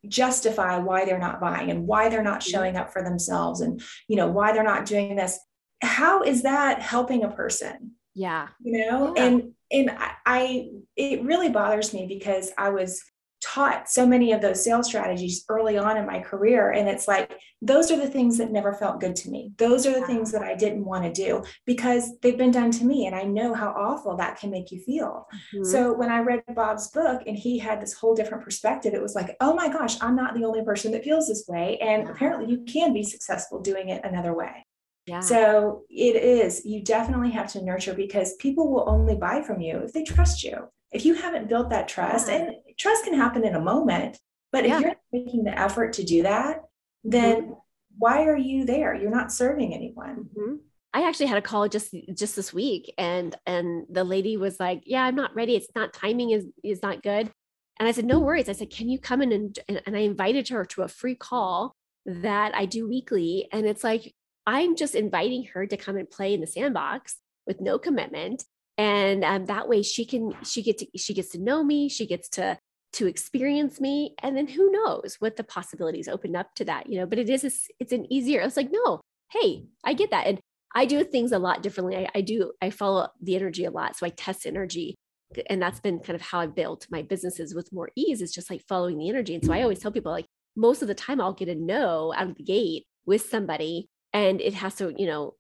justify 0.08 0.78
why 0.78 1.06
they're 1.06 1.20
not 1.20 1.42
buying 1.42 1.70
and 1.70 1.86
why 1.86 2.10
they're 2.10 2.24
not 2.24 2.40
mm-hmm. 2.40 2.52
showing 2.52 2.76
up 2.78 2.92
for 2.92 3.04
themselves 3.04 3.62
and 3.62 3.82
you 4.08 4.16
know 4.16 4.28
why 4.28 4.54
they're 4.54 4.64
not 4.64 4.86
doing 4.86 5.16
this. 5.16 5.38
How 5.82 6.24
is 6.24 6.44
that 6.44 6.82
helping 6.82 7.24
a 7.24 7.30
person? 7.30 7.92
Yeah. 8.16 8.48
You 8.62 8.86
know, 8.86 9.14
yeah. 9.16 9.26
and 9.26 9.54
and 9.72 9.90
I, 9.92 10.12
I 10.26 10.68
it 10.96 11.24
really 11.24 11.50
bothers 11.50 11.94
me 11.94 12.06
because 12.08 12.52
I 12.58 12.70
was 12.70 13.04
taught 13.44 13.90
so 13.90 14.06
many 14.06 14.32
of 14.32 14.42
those 14.42 14.64
sales 14.64 14.88
strategies 14.88 15.44
early 15.50 15.78
on 15.78 15.98
in 15.98 16.06
my 16.06 16.20
career. 16.20 16.72
And 16.72 16.88
it's 16.88 17.08
like, 17.08 17.38
those 17.62 17.92
are 17.92 17.98
the 17.98 18.10
things 18.10 18.38
that 18.38 18.52
never 18.52 18.74
felt 18.74 19.00
good 19.00 19.16
to 19.18 19.30
me. 19.30 19.52
Those 19.58 19.86
are 19.86 20.00
the 20.00 20.06
things 20.06 20.32
that 20.32 20.42
I 20.42 20.56
didn't 20.56 20.86
want 20.86 21.04
to 21.04 21.12
do 21.12 21.44
because 21.66 22.18
they've 22.22 22.38
been 22.38 22.52
done 22.52 22.72
to 22.72 22.86
me. 22.86 23.06
And 23.06 23.16
I 23.16 23.24
know 23.24 23.54
how 23.54 23.70
awful 23.70 24.18
that 24.18 24.38
can 24.38 24.50
make 24.50 24.72
you 24.72 24.80
feel. 24.82 25.28
Mm-hmm. 25.54 25.64
So 25.66 25.94
when 25.94 26.10
I 26.10 26.20
read 26.20 26.44
Bob's 26.56 26.90
book 26.90 27.24
and 27.28 27.38
he 27.38 27.60
had 27.60 27.82
this 27.82 27.94
whole 27.94 28.16
different 28.16 28.44
perspective, 28.44 28.94
it 28.94 29.02
was 29.02 29.16
like, 29.16 29.36
oh 29.42 29.54
my 29.54 29.68
gosh, 29.68 30.02
I'm 30.02 30.16
not 30.16 30.36
the 30.36 30.46
only 30.46 30.64
person 30.64 30.92
that 30.94 31.04
feels 31.04 31.28
this 31.28 31.46
way. 31.48 31.78
And 31.80 32.10
apparently 32.10 32.52
you 32.52 32.64
can 32.66 32.94
be 32.94 33.04
successful 33.04 33.62
doing 33.62 33.90
it 33.90 34.04
another 34.04 34.34
way. 34.34 34.66
Yeah. 35.06 35.20
So 35.20 35.84
it 35.90 36.16
is, 36.16 36.66
you 36.66 36.82
definitely 36.82 37.32
have 37.32 37.52
to 37.54 37.62
nurture 37.64 37.94
because 37.94 38.36
people 38.38 38.72
will 38.72 38.90
only 38.90 39.16
buy 39.16 39.42
from 39.42 39.60
you 39.60 39.80
if 39.80 39.92
they 39.92 40.04
trust 40.04 40.44
you 40.44 40.70
if 40.94 41.06
you 41.06 41.14
haven't 41.16 41.50
built 41.50 41.70
that 41.70 41.88
trust, 41.88 42.28
yeah. 42.28 42.36
and 42.36 42.56
trust 42.78 43.04
can 43.04 43.14
happen 43.14 43.46
in 43.46 43.56
a 43.56 43.60
moment, 43.60 44.20
but 44.52 44.68
yeah. 44.68 44.78
if 44.78 44.82
you're 44.82 44.96
making 45.12 45.44
the 45.44 45.58
effort 45.58 45.94
to 45.94 46.04
do 46.04 46.24
that, 46.24 46.62
then 47.04 47.42
mm-hmm. 47.42 47.54
why 47.98 48.26
are 48.26 48.38
you 48.38 48.66
there? 48.66 48.94
You're 48.94 49.12
not 49.12 49.32
serving 49.32 49.74
anyone. 49.74 50.30
Mm-hmm. 50.38 50.56
I 50.96 51.08
actually 51.08 51.26
had 51.26 51.40
a 51.40 51.42
call 51.42 51.68
just 51.68 51.96
just 52.14 52.36
this 52.36 52.54
week 52.54 52.94
and 53.00 53.36
and 53.48 53.86
the 53.90 54.04
lady 54.04 54.38
was 54.38 54.60
like, 54.60 54.84
"Yeah, 54.86 55.04
I'm 55.04 55.16
not 55.16 55.36
ready. 55.36 55.56
It's 55.56 55.74
not 55.76 55.94
timing 55.94 56.30
is 56.30 56.46
is 56.64 56.84
not 56.84 57.02
good." 57.02 57.32
And 57.80 57.90
I 57.90 57.92
said, 57.92 58.06
"No 58.06 58.20
worries." 58.20 58.48
I 58.48 58.54
said, 58.54 58.70
"Can 58.70 58.90
you 58.90 59.00
come 59.00 59.22
in 59.24 59.32
and 59.32 59.60
and, 59.68 59.82
and 59.88 59.98
I 59.98 60.02
invited 60.02 60.50
her 60.50 60.66
to 60.66 60.84
a 60.84 60.88
free 60.88 61.16
call 61.16 61.76
that 62.06 62.56
I 62.56 62.66
do 62.66 62.88
weekly 62.88 63.48
and 63.52 63.66
it's 63.66 63.84
like 63.84 64.14
I'm 64.46 64.76
just 64.76 64.96
inviting 64.96 65.46
her 65.54 65.66
to 65.66 65.78
come 65.78 65.96
and 65.96 66.10
play 66.10 66.34
in 66.34 66.42
the 66.42 66.48
sandbox 66.48 67.18
with 67.48 67.62
no 67.62 67.80
commitment 67.80 68.44
and 68.84 69.24
um, 69.24 69.46
that 69.46 69.68
way 69.70 69.82
she 69.82 70.04
can 70.06 70.34
she 70.44 70.62
gets 70.62 70.84
to, 70.84 70.98
she 70.98 71.14
gets 71.14 71.30
to 71.30 71.40
know 71.40 71.64
me, 71.64 71.90
she 71.90 72.06
gets 72.06 72.28
to 72.30 72.58
to 72.94 73.08
experience 73.08 73.82
me 73.82 74.14
and 74.22 74.38
then 74.38 74.48
who 74.48 74.72
knows 74.72 75.16
what 75.20 75.36
the 75.36 75.44
possibilities 75.44 76.08
open 76.08 76.36
up 76.36 76.54
to 76.56 76.64
that, 76.66 76.88
you 76.90 77.00
know, 77.00 77.08
but 77.08 77.18
it 77.18 77.30
is 77.30 77.44
a, 77.44 77.52
it's 77.80 77.92
an 77.92 78.06
easier. 78.12 78.42
It's 78.42 78.58
like, 78.58 78.72
"No, 78.72 79.02
hey, 79.32 79.50
I 79.84 79.94
get 79.94 80.12
that." 80.12 80.28
And 80.28 80.40
I 80.76 80.86
do 80.86 81.04
things 81.04 81.32
a 81.32 81.40
lot 81.40 81.62
differently. 81.64 81.96
I, 81.98 82.10
I 82.16 82.22
do, 82.22 82.52
I 82.62 82.70
follow 82.72 83.08
the 83.22 83.36
energy 83.36 83.66
a 83.66 83.72
lot. 83.72 83.96
So 83.96 84.06
I 84.06 84.10
test 84.10 84.46
energy. 84.46 84.96
And 85.50 85.62
that's 85.62 85.80
been 85.80 86.00
kind 86.00 86.16
of 86.16 86.22
how 86.22 86.40
I've 86.40 86.56
built 86.56 86.88
my 86.92 87.02
businesses 87.02 87.56
with 87.56 87.74
more 87.74 87.90
ease, 87.96 88.22
is 88.22 88.34
just 88.34 88.50
like 88.50 88.64
following 88.68 88.98
the 88.98 89.10
energy. 89.10 89.34
And 89.36 89.44
so 89.44 89.54
I 89.54 89.62
always 89.62 89.80
tell 89.80 89.92
people, 89.92 90.12
like, 90.12 90.26
most 90.56 90.82
of 90.82 90.88
the 90.88 90.96
time 90.96 91.20
I'll 91.20 91.34
get 91.34 91.48
a 91.48 91.56
no 91.56 92.14
out 92.16 92.30
of 92.30 92.36
the 92.36 92.44
gate 92.44 92.86
with 93.06 93.28
somebody. 93.30 93.88
And 94.14 94.42
it 94.42 94.54
has 94.56 94.76
to, 94.76 94.94
you 94.96 95.08
know, 95.08 95.36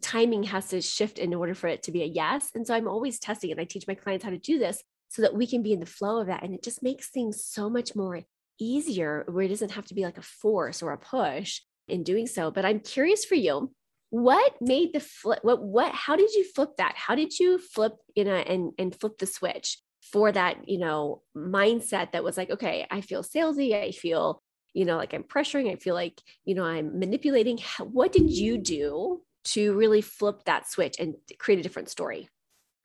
timing 0.00 0.44
has 0.44 0.68
to 0.68 0.80
shift 0.80 1.18
in 1.18 1.34
order 1.34 1.54
for 1.54 1.66
it 1.66 1.82
to 1.84 1.92
be 1.92 2.02
a 2.02 2.06
yes. 2.06 2.50
And 2.54 2.66
so 2.66 2.74
I'm 2.74 2.88
always 2.88 3.18
testing 3.18 3.50
and 3.50 3.60
I 3.60 3.64
teach 3.64 3.86
my 3.86 3.94
clients 3.94 4.24
how 4.24 4.30
to 4.30 4.38
do 4.38 4.58
this 4.58 4.82
so 5.08 5.22
that 5.22 5.34
we 5.34 5.46
can 5.46 5.62
be 5.62 5.72
in 5.72 5.80
the 5.80 5.86
flow 5.86 6.20
of 6.20 6.28
that. 6.28 6.42
And 6.42 6.54
it 6.54 6.62
just 6.62 6.82
makes 6.82 7.10
things 7.10 7.44
so 7.44 7.68
much 7.68 7.94
more 7.94 8.22
easier 8.58 9.24
where 9.28 9.44
it 9.44 9.48
doesn't 9.48 9.72
have 9.72 9.86
to 9.86 9.94
be 9.94 10.04
like 10.04 10.18
a 10.18 10.22
force 10.22 10.82
or 10.82 10.92
a 10.92 10.98
push 10.98 11.60
in 11.88 12.02
doing 12.02 12.26
so. 12.26 12.50
But 12.50 12.64
I'm 12.64 12.80
curious 12.80 13.24
for 13.24 13.34
you 13.34 13.72
what 14.12 14.52
made 14.60 14.92
the 14.92 15.00
flip 15.00 15.38
what 15.40 15.62
what 15.62 15.90
how 15.90 16.14
did 16.14 16.30
you 16.34 16.44
flip 16.44 16.76
that 16.76 16.92
how 16.96 17.14
did 17.14 17.38
you 17.38 17.56
flip 17.56 17.94
you 18.14 18.24
know 18.24 18.34
and 18.34 18.70
and 18.78 18.94
flip 19.00 19.16
the 19.16 19.24
switch 19.24 19.78
for 20.02 20.30
that 20.30 20.68
you 20.68 20.78
know 20.78 21.22
mindset 21.34 22.12
that 22.12 22.22
was 22.22 22.36
like 22.36 22.50
okay 22.50 22.86
i 22.90 23.00
feel 23.00 23.22
salesy 23.22 23.74
i 23.74 23.90
feel 23.90 24.42
you 24.74 24.84
know 24.84 24.98
like 24.98 25.14
i'm 25.14 25.22
pressuring 25.22 25.72
i 25.72 25.76
feel 25.76 25.94
like 25.94 26.20
you 26.44 26.54
know 26.54 26.62
i'm 26.62 26.98
manipulating 26.98 27.58
what 27.78 28.12
did 28.12 28.28
you 28.28 28.58
do 28.58 29.22
to 29.44 29.74
really 29.74 30.00
flip 30.00 30.44
that 30.44 30.68
switch 30.68 30.96
and 30.98 31.14
create 31.38 31.58
a 31.58 31.62
different 31.62 31.88
story 31.88 32.28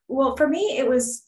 well 0.08 0.36
for 0.36 0.48
me 0.48 0.76
it 0.78 0.88
was 0.88 1.24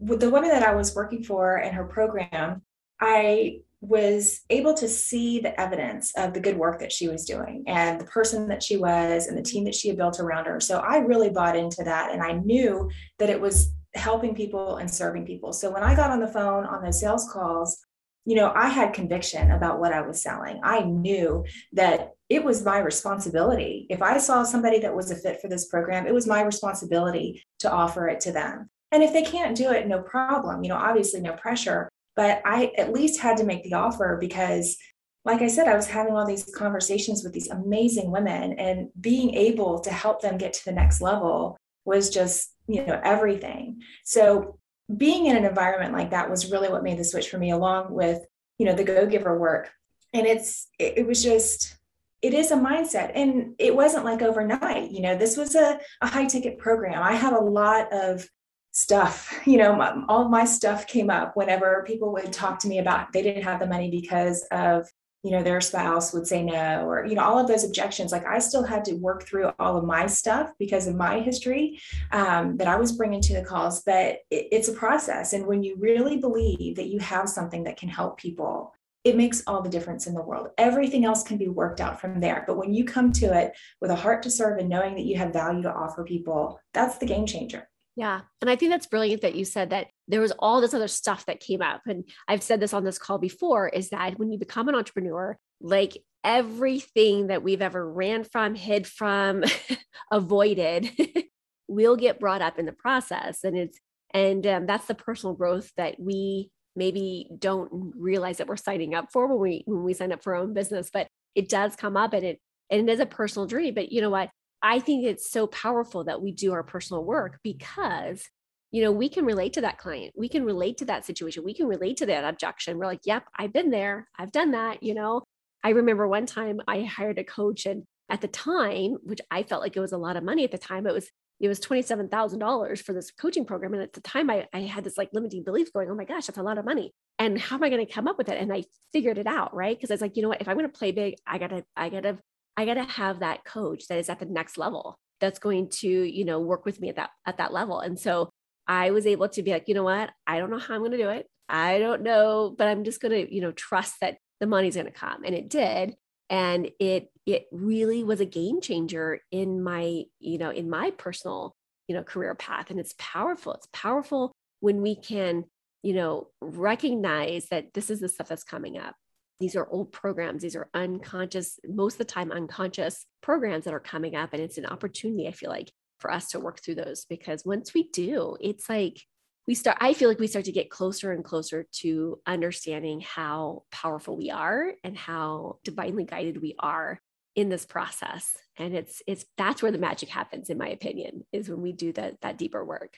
with 0.00 0.20
the 0.20 0.30
woman 0.30 0.50
that 0.50 0.62
i 0.62 0.74
was 0.74 0.94
working 0.94 1.22
for 1.22 1.58
in 1.58 1.72
her 1.72 1.84
program 1.84 2.62
i 3.00 3.60
was 3.80 4.42
able 4.50 4.74
to 4.74 4.88
see 4.88 5.40
the 5.40 5.58
evidence 5.58 6.12
of 6.16 6.34
the 6.34 6.40
good 6.40 6.56
work 6.56 6.78
that 6.78 6.92
she 6.92 7.08
was 7.08 7.24
doing 7.24 7.64
and 7.66 7.98
the 7.98 8.04
person 8.04 8.46
that 8.48 8.62
she 8.62 8.76
was 8.76 9.26
and 9.26 9.36
the 9.36 9.42
team 9.42 9.64
that 9.64 9.74
she 9.74 9.88
had 9.88 9.96
built 9.96 10.20
around 10.20 10.44
her. 10.44 10.60
So 10.60 10.80
I 10.80 10.98
really 10.98 11.30
bought 11.30 11.56
into 11.56 11.82
that 11.84 12.12
and 12.12 12.22
I 12.22 12.32
knew 12.32 12.90
that 13.18 13.30
it 13.30 13.40
was 13.40 13.72
helping 13.94 14.34
people 14.34 14.76
and 14.76 14.90
serving 14.90 15.24
people. 15.24 15.52
So 15.52 15.70
when 15.70 15.82
I 15.82 15.96
got 15.96 16.10
on 16.10 16.20
the 16.20 16.28
phone 16.28 16.66
on 16.66 16.82
those 16.82 17.00
sales 17.00 17.28
calls, 17.32 17.78
you 18.26 18.36
know, 18.36 18.52
I 18.54 18.68
had 18.68 18.92
conviction 18.92 19.50
about 19.50 19.80
what 19.80 19.92
I 19.92 20.02
was 20.02 20.22
selling. 20.22 20.60
I 20.62 20.82
knew 20.82 21.44
that 21.72 22.10
it 22.28 22.44
was 22.44 22.64
my 22.64 22.78
responsibility. 22.78 23.86
If 23.90 24.02
I 24.02 24.18
saw 24.18 24.44
somebody 24.44 24.78
that 24.80 24.94
was 24.94 25.10
a 25.10 25.16
fit 25.16 25.40
for 25.40 25.48
this 25.48 25.66
program, 25.66 26.06
it 26.06 26.14
was 26.14 26.26
my 26.26 26.42
responsibility 26.42 27.42
to 27.60 27.70
offer 27.70 28.08
it 28.08 28.20
to 28.20 28.32
them. 28.32 28.68
And 28.92 29.02
if 29.02 29.12
they 29.12 29.22
can't 29.22 29.56
do 29.56 29.70
it, 29.70 29.88
no 29.88 30.02
problem. 30.02 30.62
You 30.62 30.68
know, 30.68 30.76
obviously, 30.76 31.20
no 31.20 31.32
pressure 31.32 31.88
but 32.20 32.42
I 32.44 32.70
at 32.76 32.92
least 32.92 33.18
had 33.18 33.38
to 33.38 33.44
make 33.44 33.62
the 33.64 33.72
offer 33.72 34.18
because 34.20 34.76
like 35.24 35.40
I 35.40 35.48
said, 35.48 35.68
I 35.68 35.74
was 35.74 35.86
having 35.86 36.14
all 36.14 36.26
these 36.26 36.44
conversations 36.54 37.24
with 37.24 37.32
these 37.32 37.48
amazing 37.48 38.10
women 38.10 38.52
and 38.54 38.88
being 39.00 39.34
able 39.34 39.80
to 39.80 39.90
help 39.90 40.20
them 40.20 40.36
get 40.36 40.52
to 40.52 40.64
the 40.66 40.72
next 40.72 41.00
level 41.00 41.56
was 41.86 42.10
just, 42.10 42.54
you 42.66 42.84
know, 42.84 43.00
everything. 43.04 43.80
So 44.04 44.58
being 44.96 45.26
in 45.26 45.36
an 45.36 45.44
environment 45.44 45.92
like 45.92 46.10
that 46.10 46.30
was 46.30 46.50
really 46.50 46.68
what 46.68 46.82
made 46.82 46.98
the 46.98 47.04
switch 47.04 47.28
for 47.28 47.38
me, 47.38 47.50
along 47.50 47.92
with, 47.92 48.24
you 48.58 48.66
know, 48.66 48.74
the 48.74 48.84
go 48.84 49.06
giver 49.06 49.38
work. 49.38 49.70
And 50.12 50.26
it's, 50.26 50.68
it, 50.78 51.06
was 51.06 51.22
just, 51.22 51.76
it 52.20 52.34
is 52.34 52.50
a 52.50 52.56
mindset. 52.56 53.12
And 53.14 53.54
it 53.58 53.74
wasn't 53.74 54.04
like 54.04 54.22
overnight, 54.22 54.90
you 54.90 55.02
know, 55.02 55.16
this 55.16 55.36
was 55.36 55.54
a, 55.54 55.78
a 56.00 56.06
high 56.06 56.26
ticket 56.26 56.58
program. 56.58 57.02
I 57.02 57.14
had 57.14 57.32
a 57.32 57.40
lot 57.40 57.92
of 57.92 58.26
stuff 58.72 59.40
you 59.46 59.56
know 59.56 59.74
my, 59.74 59.92
all 60.08 60.28
my 60.28 60.44
stuff 60.44 60.86
came 60.86 61.10
up 61.10 61.36
whenever 61.36 61.82
people 61.86 62.12
would 62.12 62.32
talk 62.32 62.58
to 62.60 62.68
me 62.68 62.78
about 62.78 63.12
they 63.12 63.20
didn't 63.20 63.42
have 63.42 63.58
the 63.58 63.66
money 63.66 63.90
because 63.90 64.46
of 64.52 64.88
you 65.22 65.30
know 65.30 65.42
their 65.42 65.60
spouse 65.60 66.12
would 66.12 66.26
say 66.26 66.42
no 66.42 66.86
or 66.86 67.04
you 67.04 67.14
know 67.14 67.22
all 67.22 67.38
of 67.38 67.46
those 67.46 67.64
objections 67.64 68.10
like 68.10 68.26
i 68.26 68.38
still 68.38 68.64
had 68.64 68.84
to 68.84 68.94
work 68.94 69.24
through 69.24 69.50
all 69.58 69.76
of 69.76 69.84
my 69.84 70.06
stuff 70.06 70.50
because 70.58 70.86
of 70.86 70.96
my 70.96 71.20
history 71.20 71.78
um, 72.12 72.56
that 72.56 72.68
i 72.68 72.76
was 72.76 72.92
bringing 72.92 73.20
to 73.20 73.34
the 73.34 73.44
calls 73.44 73.82
but 73.82 74.20
it, 74.30 74.48
it's 74.52 74.68
a 74.68 74.72
process. 74.72 75.32
And 75.32 75.46
when 75.46 75.62
you 75.62 75.76
really 75.78 76.16
believe 76.16 76.76
that 76.76 76.88
you 76.88 76.98
have 77.00 77.28
something 77.28 77.64
that 77.64 77.76
can 77.76 77.88
help 77.88 78.18
people 78.18 78.72
it 79.02 79.16
makes 79.16 79.42
all 79.46 79.62
the 79.62 79.70
difference 79.70 80.06
in 80.06 80.12
the 80.12 80.22
world. 80.22 80.48
Everything 80.58 81.06
else 81.06 81.22
can 81.22 81.38
be 81.38 81.48
worked 81.48 81.80
out 81.80 81.98
from 81.98 82.20
there. 82.20 82.44
But 82.46 82.58
when 82.58 82.74
you 82.74 82.84
come 82.84 83.12
to 83.12 83.34
it 83.34 83.56
with 83.80 83.90
a 83.90 83.96
heart 83.96 84.22
to 84.24 84.30
serve 84.30 84.58
and 84.58 84.68
knowing 84.68 84.94
that 84.94 85.06
you 85.06 85.16
have 85.16 85.32
value 85.32 85.62
to 85.62 85.72
offer 85.72 86.04
people 86.04 86.60
that's 86.74 86.98
the 86.98 87.06
game 87.06 87.24
changer 87.24 87.66
yeah. 87.96 88.20
And 88.40 88.48
I 88.48 88.56
think 88.56 88.70
that's 88.70 88.86
brilliant 88.86 89.22
that 89.22 89.34
you 89.34 89.44
said 89.44 89.70
that 89.70 89.88
there 90.08 90.20
was 90.20 90.32
all 90.38 90.60
this 90.60 90.74
other 90.74 90.88
stuff 90.88 91.26
that 91.26 91.40
came 91.40 91.60
up. 91.60 91.82
And 91.86 92.04
I've 92.28 92.42
said 92.42 92.60
this 92.60 92.72
on 92.72 92.84
this 92.84 92.98
call 92.98 93.18
before 93.18 93.68
is 93.68 93.90
that 93.90 94.18
when 94.18 94.32
you 94.32 94.38
become 94.38 94.68
an 94.68 94.74
entrepreneur, 94.74 95.36
like 95.60 95.98
everything 96.22 97.28
that 97.28 97.42
we've 97.42 97.62
ever 97.62 97.90
ran 97.90 98.24
from, 98.24 98.54
hid 98.54 98.86
from, 98.86 99.44
avoided 100.10 100.90
will 101.68 101.96
get 101.96 102.20
brought 102.20 102.42
up 102.42 102.58
in 102.58 102.66
the 102.66 102.72
process. 102.72 103.44
And 103.44 103.56
it's, 103.56 103.78
and 104.12 104.46
um, 104.46 104.66
that's 104.66 104.86
the 104.86 104.94
personal 104.94 105.34
growth 105.34 105.70
that 105.76 105.98
we 105.98 106.50
maybe 106.76 107.28
don't 107.38 107.92
realize 107.96 108.38
that 108.38 108.46
we're 108.46 108.56
signing 108.56 108.94
up 108.94 109.08
for 109.12 109.26
when 109.26 109.38
we 109.38 109.62
when 109.66 109.82
we 109.82 109.92
sign 109.92 110.12
up 110.12 110.22
for 110.22 110.34
our 110.34 110.40
own 110.40 110.54
business 110.54 110.88
but 110.92 111.08
it 111.34 111.48
does 111.48 111.74
come 111.74 111.96
up 111.96 112.12
and 112.12 112.24
it 112.24 112.40
and 112.70 112.88
it 112.88 112.92
is 112.92 113.00
a 113.00 113.06
personal 113.06 113.46
journey 113.46 113.72
but 113.72 113.90
you 113.90 114.00
know 114.00 114.10
what 114.10 114.30
I 114.62 114.78
think 114.78 115.04
it's 115.04 115.30
so 115.30 115.46
powerful 115.46 116.04
that 116.04 116.20
we 116.22 116.32
do 116.32 116.52
our 116.52 116.62
personal 116.62 117.04
work 117.04 117.38
because 117.42 118.28
you 118.70 118.82
know 118.82 118.92
we 118.92 119.08
can 119.08 119.24
relate 119.24 119.52
to 119.54 119.60
that 119.62 119.78
client 119.78 120.12
we 120.16 120.28
can 120.28 120.44
relate 120.44 120.78
to 120.78 120.84
that 120.84 121.04
situation 121.04 121.44
we 121.44 121.54
can 121.54 121.66
relate 121.66 121.96
to 121.98 122.06
that 122.06 122.24
objection. 122.24 122.78
We're 122.78 122.86
like 122.86 123.00
yep 123.04 123.24
i've 123.36 123.52
been 123.52 123.70
there 123.70 124.08
i've 124.18 124.32
done 124.32 124.52
that 124.52 124.82
you 124.82 124.94
know? 124.94 125.22
I 125.62 125.70
remember 125.70 126.08
one 126.08 126.26
time 126.26 126.60
i 126.68 126.82
hired 126.82 127.18
a 127.18 127.24
coach 127.24 127.66
and 127.66 127.84
at 128.08 128.20
the 128.20 128.28
time 128.28 128.96
which 129.02 129.20
i 129.30 129.42
felt 129.42 129.62
like 129.62 129.76
it 129.76 129.80
was 129.80 129.92
a 129.92 129.98
lot 129.98 130.16
of 130.16 130.24
money 130.24 130.44
at 130.44 130.52
the 130.52 130.58
time 130.58 130.86
it 130.86 130.94
was 130.94 131.10
it 131.40 131.48
was 131.48 131.58
$27000 131.58 132.82
for 132.82 132.92
this 132.92 133.10
coaching 133.10 133.46
program 133.46 133.72
and 133.72 133.82
at 133.82 133.94
the 133.94 134.02
time 134.02 134.28
I, 134.28 134.46
I 134.52 134.60
had 134.60 134.84
this 134.84 134.98
like 134.98 135.08
limiting 135.14 135.42
belief 135.42 135.72
going 135.72 135.90
oh 135.90 135.94
my 135.94 136.04
gosh 136.04 136.26
that's 136.26 136.38
a 136.38 136.42
lot 136.42 136.58
of 136.58 136.64
money 136.64 136.92
and 137.18 137.40
how 137.40 137.56
am 137.56 137.64
i 137.64 137.70
going 137.70 137.84
to 137.84 137.92
come 137.92 138.06
up 138.06 138.18
with 138.18 138.28
it? 138.28 138.38
And 138.38 138.52
i 138.52 138.64
figured 138.92 139.18
it 139.18 139.26
out 139.26 139.54
right? 139.54 139.76
Because 139.76 139.90
i 139.90 139.94
was 139.94 140.00
like 140.00 140.16
you 140.16 140.22
know 140.22 140.28
what 140.28 140.40
if 140.40 140.48
i'm 140.48 140.56
going 140.56 140.70
to 140.70 140.78
play 140.78 140.92
big 140.92 141.14
i 141.26 141.38
gotta 141.38 141.64
i 141.76 141.88
gotta 141.88 142.18
I 142.56 142.64
got 142.66 142.74
to 142.74 142.84
have 142.84 143.20
that 143.20 143.44
coach 143.44 143.86
that 143.88 143.98
is 143.98 144.08
at 144.08 144.18
the 144.18 144.26
next 144.26 144.58
level 144.58 144.98
that's 145.20 145.38
going 145.38 145.68
to, 145.68 145.88
you 145.88 146.24
know, 146.24 146.40
work 146.40 146.64
with 146.64 146.80
me 146.80 146.88
at 146.88 146.96
that 146.96 147.10
at 147.26 147.38
that 147.38 147.52
level. 147.52 147.80
And 147.80 147.98
so 147.98 148.30
I 148.66 148.90
was 148.90 149.06
able 149.06 149.28
to 149.30 149.42
be 149.42 149.52
like, 149.52 149.68
you 149.68 149.74
know 149.74 149.84
what? 149.84 150.10
I 150.26 150.38
don't 150.38 150.50
know 150.50 150.58
how 150.58 150.74
I'm 150.74 150.80
going 150.80 150.92
to 150.92 150.96
do 150.96 151.08
it. 151.10 151.26
I 151.48 151.78
don't 151.78 152.02
know, 152.02 152.54
but 152.56 152.68
I'm 152.68 152.84
just 152.84 153.00
going 153.00 153.12
to, 153.12 153.34
you 153.34 153.40
know, 153.40 153.52
trust 153.52 153.96
that 154.00 154.18
the 154.38 154.46
money's 154.46 154.74
going 154.74 154.86
to 154.86 154.92
come. 154.92 155.24
And 155.24 155.34
it 155.34 155.48
did. 155.48 155.94
And 156.28 156.70
it 156.78 157.10
it 157.26 157.46
really 157.50 158.04
was 158.04 158.20
a 158.20 158.24
game 158.24 158.60
changer 158.60 159.20
in 159.30 159.62
my, 159.62 160.04
you 160.18 160.38
know, 160.38 160.50
in 160.50 160.70
my 160.70 160.90
personal, 160.92 161.54
you 161.88 161.96
know, 161.96 162.02
career 162.02 162.34
path. 162.34 162.70
And 162.70 162.78
it's 162.78 162.94
powerful. 162.98 163.54
It's 163.54 163.68
powerful 163.72 164.32
when 164.60 164.80
we 164.80 164.94
can, 164.94 165.44
you 165.82 165.94
know, 165.94 166.28
recognize 166.40 167.48
that 167.50 167.74
this 167.74 167.90
is 167.90 168.00
the 168.00 168.08
stuff 168.08 168.28
that's 168.28 168.44
coming 168.44 168.78
up 168.78 168.94
these 169.40 169.56
are 169.56 169.68
old 169.70 169.90
programs 169.92 170.42
these 170.42 170.56
are 170.56 170.68
unconscious 170.74 171.58
most 171.68 171.94
of 171.94 171.98
the 171.98 172.04
time 172.04 172.30
unconscious 172.30 173.06
programs 173.22 173.64
that 173.64 173.74
are 173.74 173.80
coming 173.80 174.14
up 174.14 174.32
and 174.32 174.42
it's 174.42 174.58
an 174.58 174.66
opportunity 174.66 175.26
i 175.26 175.32
feel 175.32 175.50
like 175.50 175.72
for 175.98 176.12
us 176.12 176.28
to 176.28 176.40
work 176.40 176.60
through 176.62 176.74
those 176.74 177.04
because 177.06 177.44
once 177.44 177.74
we 177.74 177.88
do 177.92 178.36
it's 178.40 178.68
like 178.68 179.00
we 179.46 179.54
start 179.54 179.76
i 179.80 179.92
feel 179.92 180.08
like 180.08 180.18
we 180.18 180.26
start 180.26 180.44
to 180.44 180.52
get 180.52 180.70
closer 180.70 181.12
and 181.12 181.24
closer 181.24 181.66
to 181.72 182.20
understanding 182.26 183.00
how 183.00 183.62
powerful 183.72 184.16
we 184.16 184.30
are 184.30 184.72
and 184.84 184.96
how 184.96 185.58
divinely 185.64 186.04
guided 186.04 186.40
we 186.40 186.54
are 186.58 187.00
in 187.36 187.48
this 187.48 187.64
process. 187.64 188.36
And 188.58 188.74
it's 188.74 189.02
it's 189.06 189.24
that's 189.36 189.62
where 189.62 189.72
the 189.72 189.78
magic 189.78 190.08
happens 190.08 190.50
in 190.50 190.58
my 190.58 190.68
opinion 190.68 191.24
is 191.32 191.48
when 191.48 191.62
we 191.62 191.72
do 191.72 191.92
that 191.94 192.20
that 192.22 192.38
deeper 192.38 192.64
work. 192.64 192.94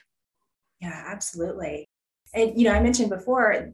Yeah 0.81 1.03
absolutely. 1.07 1.87
And 2.33 2.59
you 2.59 2.65
know 2.65 2.73
i 2.73 2.81
mentioned 2.81 3.09
before 3.09 3.71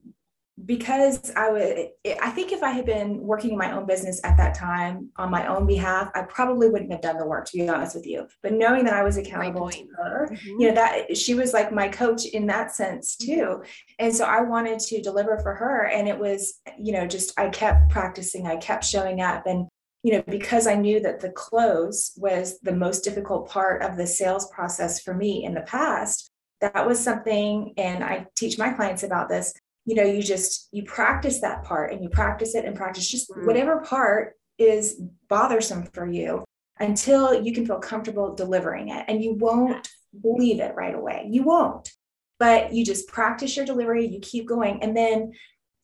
because 0.66 1.32
I 1.36 1.50
would, 1.50 1.89
I 2.22 2.30
think 2.32 2.51
if 2.51 2.63
I 2.63 2.72
had 2.72 2.86
been 2.86 3.20
working 3.22 3.51
in 3.51 3.58
my 3.58 3.72
own 3.72 3.86
business 3.86 4.20
at 4.24 4.38
that 4.38 4.56
time 4.56 5.10
on 5.16 5.32
my 5.32 5.48
own 5.48 5.66
behalf, 5.66 6.10
I 6.16 6.24
probably 6.24 6.70
wouldn't 6.70 6.92
have 6.92 7.01
done 7.01 7.18
the 7.18 7.25
work, 7.25 7.46
to 7.46 7.58
be 7.58 7.70
honest 7.70 7.96
with 7.96 8.06
you. 8.06 8.28
But 8.44 8.54
knowing 8.54 8.86
that 8.86 8.94
I 8.94 9.04
was 9.04 9.18
accountable 9.18 9.70
to 9.70 9.88
her, 9.98 10.30
mm-hmm. 10.32 10.62
you 10.62 10.68
know, 10.70 10.75
that 10.75 11.18
she 11.18 11.34
was 11.34 11.54
like 11.54 11.72
my 11.72 11.88
coach 11.88 12.25
in 12.25 12.48
that 12.48 12.75
sense 12.75 13.16
mm-hmm. 13.16 13.39
too. 13.39 13.63
And 14.00 14.13
so 14.13 14.25
I 14.25 14.42
wanted 14.42 14.80
to 14.80 15.01
deliver 15.01 15.39
for 15.39 15.56
her. 15.56 15.86
And 15.86 16.08
it 16.08 16.18
was, 16.18 16.60
you 16.78 16.94
know, 16.94 17.08
just 17.08 17.39
I 17.39 17.50
kept 17.50 17.89
practicing, 17.89 18.48
I 18.48 18.58
kept 18.58 18.84
showing 18.84 19.22
up. 19.22 19.46
And 19.46 19.68
you 20.04 20.13
know, 20.13 20.24
because 20.28 20.66
I 20.66 20.75
knew 20.75 21.01
that 21.01 21.20
the 21.20 21.32
close 21.32 22.13
was 22.16 22.58
the 22.62 22.72
most 22.72 23.04
difficult 23.04 23.50
part 23.50 23.82
of 23.82 23.98
the 23.98 24.08
sales 24.08 24.50
process 24.50 25.01
for 25.01 25.13
me 25.13 25.44
in 25.44 25.54
the 25.54 25.62
past, 25.62 26.32
that 26.62 26.88
was 26.88 27.00
something, 27.00 27.74
and 27.78 28.04
I 28.04 28.28
teach 28.36 28.58
my 28.58 28.72
clients 28.72 29.04
about 29.04 29.30
this. 29.30 29.54
You 29.89 29.96
know, 29.96 30.03
you 30.03 30.22
just 30.22 30.69
you 30.72 30.84
practice 30.84 31.41
that 31.41 31.63
part 31.63 31.91
and 31.91 32.03
you 32.03 32.10
practice 32.10 32.53
it 32.53 32.65
and 32.65 32.75
practice 32.75 33.10
just 33.10 33.29
mm. 33.31 33.46
whatever 33.46 33.81
part 33.81 34.36
is 34.60 35.01
bothersome 35.29 35.84
for 35.84 36.08
you 36.08 36.43
until 36.79 37.41
you 37.41 37.53
can 37.53 37.65
feel 37.65 37.79
comfortable 37.79 38.36
delivering 38.36 38.89
it. 38.89 39.05
And 39.08 39.24
you 39.24 39.34
won't 39.34 39.89
believe 40.22 40.60
it 40.60 40.75
right 40.75 40.96
away. 40.96 41.27
You 41.29 41.43
won't. 41.43 41.91
But 42.39 42.74
you 42.74 42.86
just 42.86 43.08
practice 43.08 43.55
your 43.58 43.65
delivery, 43.65 44.05
you 44.08 44.19
keep 44.22 44.48
going. 44.48 44.81
And 44.81 44.96
then 44.96 45.34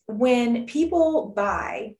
when 0.06 0.66
people 0.66 1.32
buy, 1.36 1.94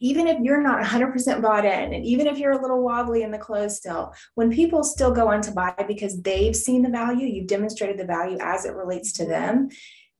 even 0.00 0.26
if 0.26 0.40
you're 0.40 0.62
not 0.62 0.82
100% 0.82 1.42
bought 1.42 1.64
in, 1.64 1.92
and 1.92 2.04
even 2.04 2.26
if 2.26 2.38
you're 2.38 2.52
a 2.52 2.60
little 2.60 2.82
wobbly 2.82 3.22
in 3.22 3.30
the 3.30 3.38
close 3.38 3.76
still, 3.76 4.12
when 4.34 4.50
people 4.50 4.82
still 4.82 5.12
go 5.12 5.28
on 5.28 5.42
to 5.42 5.52
buy 5.52 5.74
because 5.86 6.20
they've 6.22 6.56
seen 6.56 6.82
the 6.82 6.88
value, 6.88 7.26
you've 7.26 7.46
demonstrated 7.46 7.98
the 7.98 8.06
value 8.06 8.38
as 8.40 8.64
it 8.64 8.74
relates 8.74 9.12
to 9.12 9.26
them, 9.26 9.68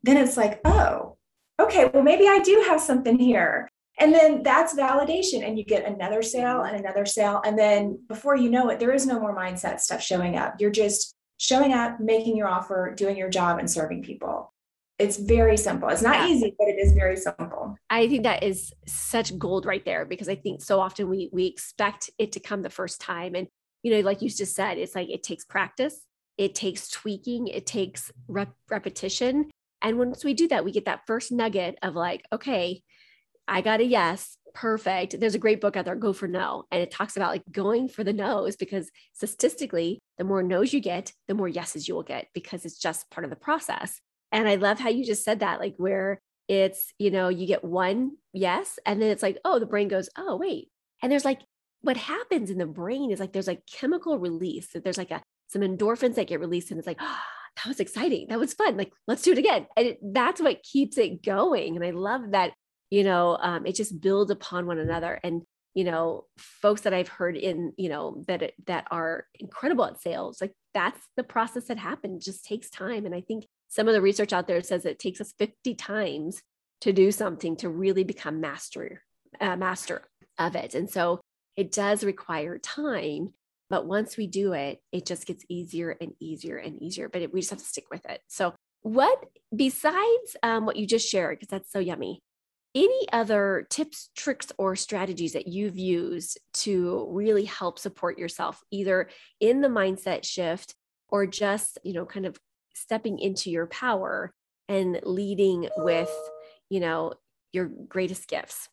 then 0.03 0.17
it's 0.17 0.37
like, 0.37 0.61
oh, 0.65 1.17
okay, 1.61 1.91
well, 1.93 2.03
maybe 2.03 2.27
I 2.29 2.39
do 2.41 2.65
have 2.69 2.81
something 2.81 3.19
here. 3.19 3.69
And 3.99 4.15
then 4.15 4.43
that's 4.43 4.75
validation, 4.75 5.47
and 5.47 5.59
you 5.59 5.65
get 5.65 5.85
another 5.85 6.23
sale 6.23 6.63
and 6.63 6.77
another 6.77 7.05
sale. 7.05 7.43
And 7.45 7.59
then 7.59 7.99
before 8.09 8.35
you 8.35 8.49
know 8.49 8.71
it, 8.71 8.81
there 8.81 8.93
is 8.93 9.07
no 9.07 9.21
more 9.21 9.37
mindset 9.37 9.81
stuff 9.81 10.03
showing 10.03 10.37
up. 10.37 10.55
You're 10.59 10.71
just 10.71 11.15
showing 11.37 11.75
up, 11.75 12.01
making 12.01 12.37
your 12.37 12.49
offer, 12.49 12.95
doing 12.97 13.17
your 13.17 13.29
job, 13.29 13.59
and 13.59 13.71
serving 13.71 14.03
people 14.03 14.53
it's 15.01 15.17
very 15.17 15.57
simple. 15.57 15.89
It's 15.89 16.03
not 16.03 16.17
yeah. 16.17 16.29
easy, 16.29 16.55
but 16.59 16.69
it 16.69 16.79
is 16.79 16.93
very 16.93 17.17
simple. 17.17 17.75
I 17.89 18.07
think 18.07 18.25
that 18.25 18.43
is 18.43 18.73
such 18.87 19.37
gold 19.39 19.65
right 19.65 19.85
there 19.85 20.05
because 20.05 20.29
I 20.29 20.35
think 20.35 20.61
so 20.63 20.79
often 20.79 21.09
we 21.09 21.31
we 21.33 21.47
expect 21.47 22.11
it 22.19 22.33
to 22.33 22.41
come 22.41 22.61
the 22.61 22.71
first 22.71 23.01
time 23.01 23.35
and 23.35 23.49
you 23.83 23.93
know 23.93 24.01
like 24.01 24.21
you 24.21 24.29
just 24.29 24.55
said 24.55 24.77
it's 24.77 24.95
like 24.95 25.09
it 25.09 25.23
takes 25.23 25.45
practice, 25.45 26.03
it 26.37 26.55
takes 26.55 26.89
tweaking, 26.89 27.49
it 27.49 27.65
takes 27.65 28.13
rep- 28.29 28.55
repetition 28.69 29.51
and 29.83 29.99
once 29.99 30.25
we 30.25 30.35
do 30.35 30.49
that 30.49 30.65
we 30.65 30.73
get 30.73 30.85
that 30.85 31.07
first 31.07 31.33
nugget 31.33 31.79
of 31.83 31.95
like 31.95 32.25
okay, 32.33 32.83
I 33.49 33.63
got 33.63 33.81
a 33.81 33.85
yes, 33.85 34.37
perfect. 34.55 35.19
There's 35.19 35.35
a 35.35 35.39
great 35.39 35.61
book 35.61 35.77
out 35.77 35.85
there 35.85 35.97
go 35.97 36.13
for 36.13 36.29
no 36.29 36.65
and 36.71 36.81
it 36.81 36.91
talks 36.91 37.17
about 37.17 37.33
like 37.33 37.43
going 37.51 37.89
for 37.89 38.05
the 38.05 38.13
no's 38.13 38.57
because 38.57 38.91
statistically 39.13 39.99
the 40.19 40.25
more 40.25 40.43
no's 40.43 40.73
you 40.73 40.81
get, 40.81 41.13
the 41.29 41.35
more 41.35 41.49
yeses 41.49 41.89
you 41.89 41.95
will 41.95 42.03
get 42.03 42.29
because 42.35 42.65
it's 42.65 42.79
just 42.79 43.11
part 43.11 43.25
of 43.25 43.31
the 43.31 43.37
process. 43.37 44.01
And 44.33 44.49
I 44.49 44.55
love 44.55 44.79
how 44.79 44.89
you 44.89 45.05
just 45.05 45.25
said 45.25 45.41
that, 45.41 45.59
like 45.59 45.75
where 45.77 46.21
it's, 46.47 46.93
you 46.99 47.11
know, 47.11 47.29
you 47.29 47.47
get 47.47 47.65
one 47.65 48.13
yes, 48.33 48.79
and 48.87 49.01
then 49.01 49.11
it's 49.11 49.23
like, 49.23 49.39
oh, 49.45 49.59
the 49.59 49.67
brain 49.67 49.89
goes, 49.89 50.09
oh, 50.17 50.37
wait. 50.37 50.69
And 51.03 51.11
there's 51.11 51.25
like, 51.25 51.41
what 51.83 51.97
happens 51.97 52.51
in 52.51 52.59
the 52.59 52.67
brain 52.67 53.11
is 53.11 53.21
like 53.21 53.33
there's 53.33 53.47
like 53.47 53.67
chemical 53.67 54.19
release 54.19 54.73
that 54.73 54.85
there's 54.85 54.99
like 54.99 55.11
a 55.11 55.23
some 55.49 55.63
endorphins 55.63 56.15
that 56.15 56.29
get 56.29 56.41
released 56.41 56.71
and 56.71 56.79
it's 56.79 56.87
like 56.87 56.99
oh, 57.01 57.19
that 57.57 57.67
was 57.67 57.81
exciting. 57.81 58.27
That 58.29 58.39
was 58.39 58.55
fun. 58.55 58.77
Like 58.77 58.93
let's 59.07 59.23
do 59.23 59.33
it 59.33 59.39
again. 59.39 59.67
And 59.77 59.87
it, 59.89 59.99
that's 60.03 60.41
what 60.41 60.63
keeps 60.63 60.99
it 60.99 61.23
going. 61.23 61.77
And 61.77 61.85
i 61.85 61.91
love 61.91 62.33
that 62.33 62.53
you 62.91 63.05
know 63.05 63.37
um, 63.41 63.67
it 63.67 63.75
just 63.75 64.01
builds 64.01 64.31
upon 64.31 64.67
one 64.67 64.79
another. 64.79 65.19
And 65.23 65.43
you 65.73 65.85
know 65.85 66.25
folks 66.37 66.81
that 66.81 66.93
i've 66.93 67.07
heard 67.07 67.37
in 67.37 67.73
you 67.77 67.89
know 67.89 68.25
that 68.27 68.55
that 68.67 68.89
are 68.91 69.27
incredible 69.39 69.85
at 69.85 70.03
sales 70.03 70.41
like 70.41 70.53
that's 70.75 71.01
the 71.17 71.23
process 71.23 71.67
that 71.67 71.79
happens 71.79 72.25
just 72.25 72.45
takes 72.45 72.71
time. 72.71 73.07
And 73.07 73.15
i 73.15 73.21
think 73.21 73.47
some 73.69 73.87
of 73.87 73.95
the 73.95 74.03
research 74.03 74.33
out 74.33 74.49
there 74.49 74.63
says 74.63 74.85
it 74.85 74.99
takes 74.99 75.21
us 75.21 75.33
50 75.39 75.77
times 75.77 76.43
to 76.81 76.93
do 76.93 77.13
something 77.13 77.57
to 77.57 77.69
really 77.69 78.05
become 78.05 78.41
master 78.41 79.03
uh, 79.41 79.57
master 79.57 80.03
of 80.39 80.57
it. 80.57 80.75
And 80.75 80.91
so 80.91 81.21
it 81.57 81.71
does 81.71 82.03
require 82.03 82.59
time 82.59 83.35
but 83.71 83.87
once 83.87 84.17
we 84.17 84.27
do 84.27 84.53
it 84.53 84.81
it 84.93 85.07
just 85.07 85.27
gets 85.27 85.45
easier 85.49 85.97
and 86.01 86.13
easier 86.21 86.57
and 86.57 86.83
easier 86.83 87.09
but 87.09 87.23
it, 87.23 87.33
we 87.33 87.41
just 87.41 87.51
have 87.51 87.59
to 87.59 87.65
stick 87.65 87.85
with 87.91 88.05
it 88.07 88.21
so 88.29 88.53
what 88.83 89.25
besides 89.55 90.37
um, 90.43 90.67
what 90.67 90.77
you 90.77 90.87
just 90.87 91.09
shared 91.09 91.39
because 91.39 91.49
that's 91.49 91.73
so 91.73 91.79
yummy 91.79 92.21
any 92.75 93.07
other 93.13 93.67
tips 93.69 94.11
tricks 94.17 94.53
or 94.59 94.77
strategies 94.77 95.33
that 95.33 95.49
you've 95.49 95.79
used 95.79 96.39
to 96.53 97.09
really 97.11 97.45
help 97.45 97.79
support 97.79 98.19
yourself 98.19 98.63
either 98.71 99.09
in 99.41 99.61
the 99.61 99.69
mindset 99.69 100.25
shift 100.25 100.75
or 101.09 101.27
just 101.27 101.79
you 101.83 101.93
know 101.93 102.05
kind 102.05 102.27
of 102.27 102.37
stepping 102.75 103.19
into 103.19 103.51
your 103.51 103.67
power 103.67 104.33
and 104.69 105.01
leading 105.03 105.69
with, 105.79 106.11
you 106.69 106.81
know, 106.81 107.13
your 107.53 107.67
greatest 107.67 108.29
gifts? 108.29 108.69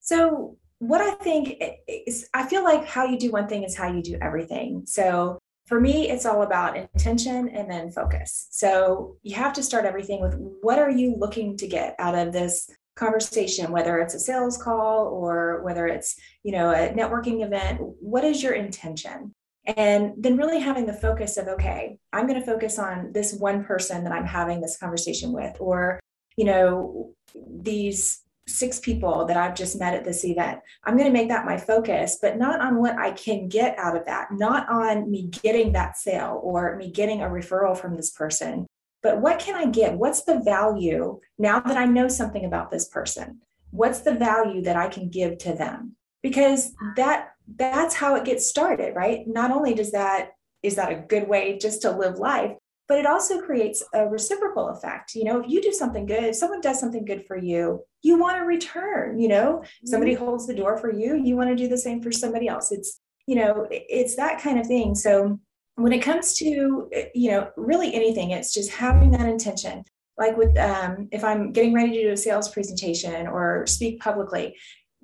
So, 0.00 0.56
what 0.80 1.02
I 1.02 1.12
think 1.12 1.62
is, 1.86 2.28
I 2.34 2.46
feel 2.46 2.64
like 2.64 2.86
how 2.86 3.04
you 3.04 3.18
do 3.18 3.30
one 3.30 3.46
thing 3.46 3.64
is 3.64 3.76
how 3.76 3.92
you 3.92 4.02
do 4.02 4.18
everything. 4.20 4.82
So, 4.86 5.38
for 5.66 5.78
me, 5.80 6.10
it's 6.10 6.26
all 6.26 6.42
about 6.42 6.76
intention 6.76 7.48
and 7.50 7.70
then 7.70 7.92
focus. 7.92 8.48
So, 8.50 9.16
you 9.22 9.36
have 9.36 9.52
to 9.52 9.62
start 9.62 9.84
everything 9.84 10.20
with 10.20 10.34
what 10.62 10.78
are 10.78 10.90
you 10.90 11.14
looking 11.16 11.56
to 11.58 11.68
get 11.68 11.94
out 11.98 12.16
of 12.16 12.32
this 12.32 12.68
conversation 12.96 13.70
whether 13.70 13.98
it's 13.98 14.14
a 14.14 14.18
sales 14.18 14.60
call 14.60 15.06
or 15.06 15.62
whether 15.62 15.86
it's 15.86 16.20
you 16.42 16.52
know 16.52 16.70
a 16.70 16.92
networking 16.92 17.42
event 17.42 17.80
what 17.80 18.24
is 18.24 18.42
your 18.42 18.52
intention 18.52 19.32
and 19.64 20.12
then 20.18 20.36
really 20.36 20.58
having 20.58 20.84
the 20.84 20.92
focus 20.92 21.38
of 21.38 21.46
okay 21.48 21.96
i'm 22.12 22.26
going 22.26 22.38
to 22.38 22.44
focus 22.44 22.78
on 22.78 23.10
this 23.12 23.32
one 23.32 23.64
person 23.64 24.04
that 24.04 24.12
i'm 24.12 24.26
having 24.26 24.60
this 24.60 24.76
conversation 24.76 25.32
with 25.32 25.56
or 25.60 25.98
you 26.36 26.44
know 26.44 27.14
these 27.62 28.20
six 28.50 28.78
people 28.78 29.24
that 29.26 29.36
i've 29.36 29.54
just 29.54 29.78
met 29.78 29.94
at 29.94 30.04
this 30.04 30.24
event. 30.24 30.60
I'm 30.84 30.96
going 30.96 31.08
to 31.08 31.12
make 31.12 31.28
that 31.28 31.46
my 31.46 31.56
focus 31.56 32.18
but 32.20 32.38
not 32.38 32.60
on 32.60 32.80
what 32.80 32.98
i 32.98 33.12
can 33.12 33.48
get 33.48 33.78
out 33.78 33.96
of 33.96 34.04
that 34.06 34.28
not 34.32 34.68
on 34.68 35.10
me 35.10 35.30
getting 35.42 35.72
that 35.72 35.96
sale 35.96 36.40
or 36.42 36.76
me 36.76 36.90
getting 36.90 37.22
a 37.22 37.26
referral 37.26 37.76
from 37.76 37.96
this 37.96 38.10
person 38.10 38.66
but 39.02 39.20
what 39.20 39.38
can 39.38 39.54
i 39.54 39.66
get? 39.66 39.96
What's 39.96 40.24
the 40.24 40.40
value 40.40 41.20
now 41.38 41.60
that 41.60 41.76
i 41.76 41.86
know 41.86 42.08
something 42.08 42.44
about 42.44 42.70
this 42.70 42.88
person? 42.88 43.40
What's 43.70 44.00
the 44.00 44.14
value 44.14 44.62
that 44.62 44.76
i 44.76 44.88
can 44.88 45.08
give 45.08 45.38
to 45.38 45.54
them? 45.54 45.96
Because 46.22 46.72
that 46.96 47.30
that's 47.56 47.94
how 47.94 48.14
it 48.16 48.24
gets 48.24 48.46
started 48.46 48.94
right? 48.94 49.26
Not 49.26 49.50
only 49.50 49.74
does 49.74 49.92
that 49.92 50.32
is 50.62 50.76
that 50.76 50.92
a 50.92 50.96
good 50.96 51.26
way 51.26 51.58
just 51.58 51.82
to 51.82 51.90
live 51.90 52.18
life 52.18 52.52
but 52.90 52.98
it 52.98 53.06
also 53.06 53.40
creates 53.40 53.84
a 53.94 54.04
reciprocal 54.04 54.70
effect. 54.70 55.14
You 55.14 55.22
know 55.22 55.40
if 55.40 55.48
you 55.48 55.62
do 55.62 55.72
something 55.72 56.06
good 56.06 56.24
if 56.24 56.34
someone 56.34 56.60
does 56.60 56.80
something 56.80 57.04
good 57.04 57.24
for 57.24 57.36
you 57.38 57.84
you 58.02 58.18
want 58.18 58.36
to 58.36 58.42
return 58.42 59.18
you 59.18 59.28
know? 59.28 59.62
Somebody 59.84 60.14
mm-hmm. 60.14 60.24
holds 60.24 60.48
the 60.48 60.54
door 60.54 60.76
for 60.76 60.92
you 60.92 61.14
you 61.14 61.36
want 61.36 61.50
to 61.50 61.56
do 61.56 61.68
the 61.68 61.78
same 61.78 62.02
for 62.02 62.10
somebody 62.10 62.48
else. 62.48 62.72
It's 62.72 63.00
you 63.26 63.36
know 63.36 63.68
it's 63.70 64.16
that 64.16 64.42
kind 64.42 64.58
of 64.58 64.66
thing. 64.66 64.96
So 64.96 65.38
when 65.76 65.92
it 65.92 66.02
comes 66.02 66.34
to 66.38 66.90
you 67.14 67.30
know 67.30 67.50
really 67.56 67.94
anything 67.94 68.32
it's 68.32 68.52
just 68.52 68.70
having 68.72 69.12
that 69.12 69.28
intention. 69.28 69.84
Like 70.18 70.36
with 70.36 70.54
um, 70.58 71.08
if 71.12 71.22
i'm 71.24 71.50
getting 71.52 71.72
ready 71.72 71.92
to 71.92 72.02
do 72.02 72.12
a 72.12 72.16
sales 72.16 72.48
presentation 72.50 73.26
or 73.26 73.66
speak 73.66 74.00
publicly 74.00 74.54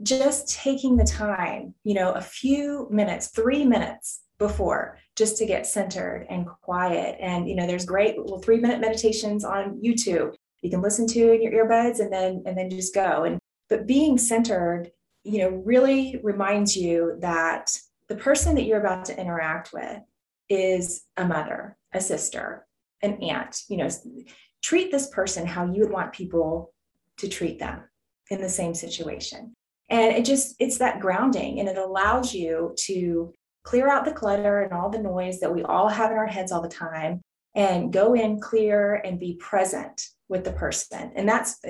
just 0.02 0.50
taking 0.50 0.96
the 0.96 1.04
time, 1.04 1.74
you 1.84 1.94
know, 1.94 2.12
a 2.12 2.20
few 2.20 2.86
minutes, 2.90 3.28
three 3.28 3.64
minutes 3.64 4.20
before 4.38 4.98
just 5.16 5.36
to 5.38 5.46
get 5.46 5.66
centered 5.66 6.26
and 6.28 6.46
quiet. 6.46 7.16
And, 7.20 7.48
you 7.48 7.54
know, 7.54 7.66
there's 7.66 7.86
great 7.86 8.18
little 8.18 8.38
three 8.38 8.58
minute 8.58 8.80
meditations 8.80 9.44
on 9.44 9.80
YouTube 9.82 10.34
you 10.62 10.70
can 10.70 10.82
listen 10.82 11.06
to 11.06 11.32
in 11.32 11.42
your 11.42 11.52
earbuds 11.52 12.00
and 12.00 12.12
then, 12.12 12.42
and 12.44 12.56
then 12.56 12.70
just 12.70 12.94
go. 12.94 13.24
And, 13.24 13.38
but 13.68 13.86
being 13.86 14.18
centered, 14.18 14.90
you 15.22 15.38
know, 15.38 15.50
really 15.64 16.18
reminds 16.22 16.76
you 16.76 17.18
that 17.20 17.76
the 18.08 18.16
person 18.16 18.54
that 18.56 18.64
you're 18.64 18.80
about 18.80 19.04
to 19.04 19.20
interact 19.20 19.72
with 19.72 20.00
is 20.48 21.04
a 21.16 21.24
mother, 21.24 21.76
a 21.92 22.00
sister, 22.00 22.66
an 23.02 23.22
aunt, 23.22 23.62
you 23.68 23.76
know, 23.76 23.88
treat 24.62 24.90
this 24.90 25.08
person 25.10 25.46
how 25.46 25.66
you 25.66 25.82
would 25.82 25.92
want 25.92 26.12
people 26.12 26.72
to 27.18 27.28
treat 27.28 27.58
them 27.58 27.82
in 28.30 28.40
the 28.40 28.48
same 28.48 28.74
situation 28.74 29.54
and 29.88 30.12
it 30.12 30.24
just 30.24 30.56
it's 30.58 30.78
that 30.78 31.00
grounding 31.00 31.60
and 31.60 31.68
it 31.68 31.78
allows 31.78 32.34
you 32.34 32.74
to 32.76 33.32
clear 33.66 33.90
out 33.90 34.04
the 34.04 34.12
clutter 34.12 34.62
and 34.62 34.72
all 34.72 34.88
the 34.88 34.98
noise 34.98 35.40
that 35.40 35.52
we 35.52 35.62
all 35.64 35.88
have 35.88 36.12
in 36.12 36.16
our 36.16 36.26
heads 36.26 36.52
all 36.52 36.62
the 36.62 36.68
time 36.68 37.20
and 37.56 37.92
go 37.92 38.14
in 38.14 38.40
clear 38.40 38.94
and 39.04 39.18
be 39.18 39.34
present 39.34 40.00
with 40.28 40.44
the 40.44 40.52
person 40.52 41.12
and 41.16 41.28
that's 41.28 41.60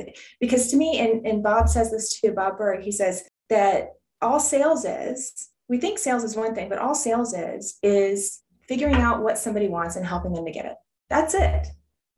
because 0.41 0.71
to 0.71 0.77
me 0.77 0.99
and, 0.99 1.27
and 1.27 1.43
bob 1.43 1.69
says 1.69 1.91
this 1.91 2.21
too 2.21 2.33
bob 2.33 2.59
burg 2.59 2.83
he 2.83 2.93
says 2.93 3.25
that 3.49 3.89
all 4.21 4.39
sales 4.39 4.85
is 4.85 5.51
we 5.69 5.79
think 5.79 5.99
sales 5.99 6.23
is 6.23 6.37
one 6.37 6.55
thing 6.55 6.69
but 6.69 6.79
all 6.79 6.95
sales 6.95 7.35
is 7.35 7.79
is 7.83 8.43
figuring 8.69 8.97
out 8.97 9.23
what 9.23 9.39
somebody 9.39 9.69
wants 9.69 9.97
and 9.97 10.07
helping 10.07 10.33
them 10.33 10.45
to 10.45 10.53
get 10.53 10.67
it 10.67 10.77
that's 11.09 11.35
it 11.35 11.67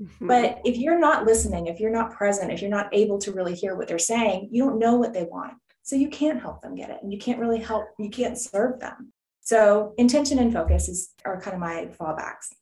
mm-hmm. 0.03 0.27
but 0.27 0.61
if 0.65 0.77
you're 0.77 0.99
not 0.99 1.25
listening 1.25 1.67
if 1.67 1.79
you're 1.79 1.91
not 1.91 2.13
present 2.13 2.53
if 2.53 2.61
you're 2.61 2.71
not 2.71 2.89
able 2.93 3.19
to 3.19 3.33
really 3.33 3.55
hear 3.55 3.77
what 3.77 3.87
they're 3.89 3.99
saying 3.99 4.49
you 4.51 4.65
don't 4.65 4.79
know 4.79 4.97
what 4.97 5.13
they 5.13 5.25
want 5.25 5.55
so 5.89 5.97
you 5.97 6.11
can't 6.11 6.43
help 6.43 6.61
them 6.61 6.75
get 6.75 6.91
it 6.91 6.99
and 7.03 7.11
you 7.11 7.19
can't 7.19 7.41
really 7.41 7.61
help, 7.61 7.87
you 7.99 8.11
can't 8.11 8.37
serve 8.37 8.79
them. 8.79 9.11
So 9.49 9.95
intention 9.97 10.39
and 10.41 10.53
focus 10.53 10.91
is 10.91 11.15
are 11.25 11.41
kind 11.41 11.55
of 11.55 11.61
my 11.61 11.89
fallbacks. 11.99 12.53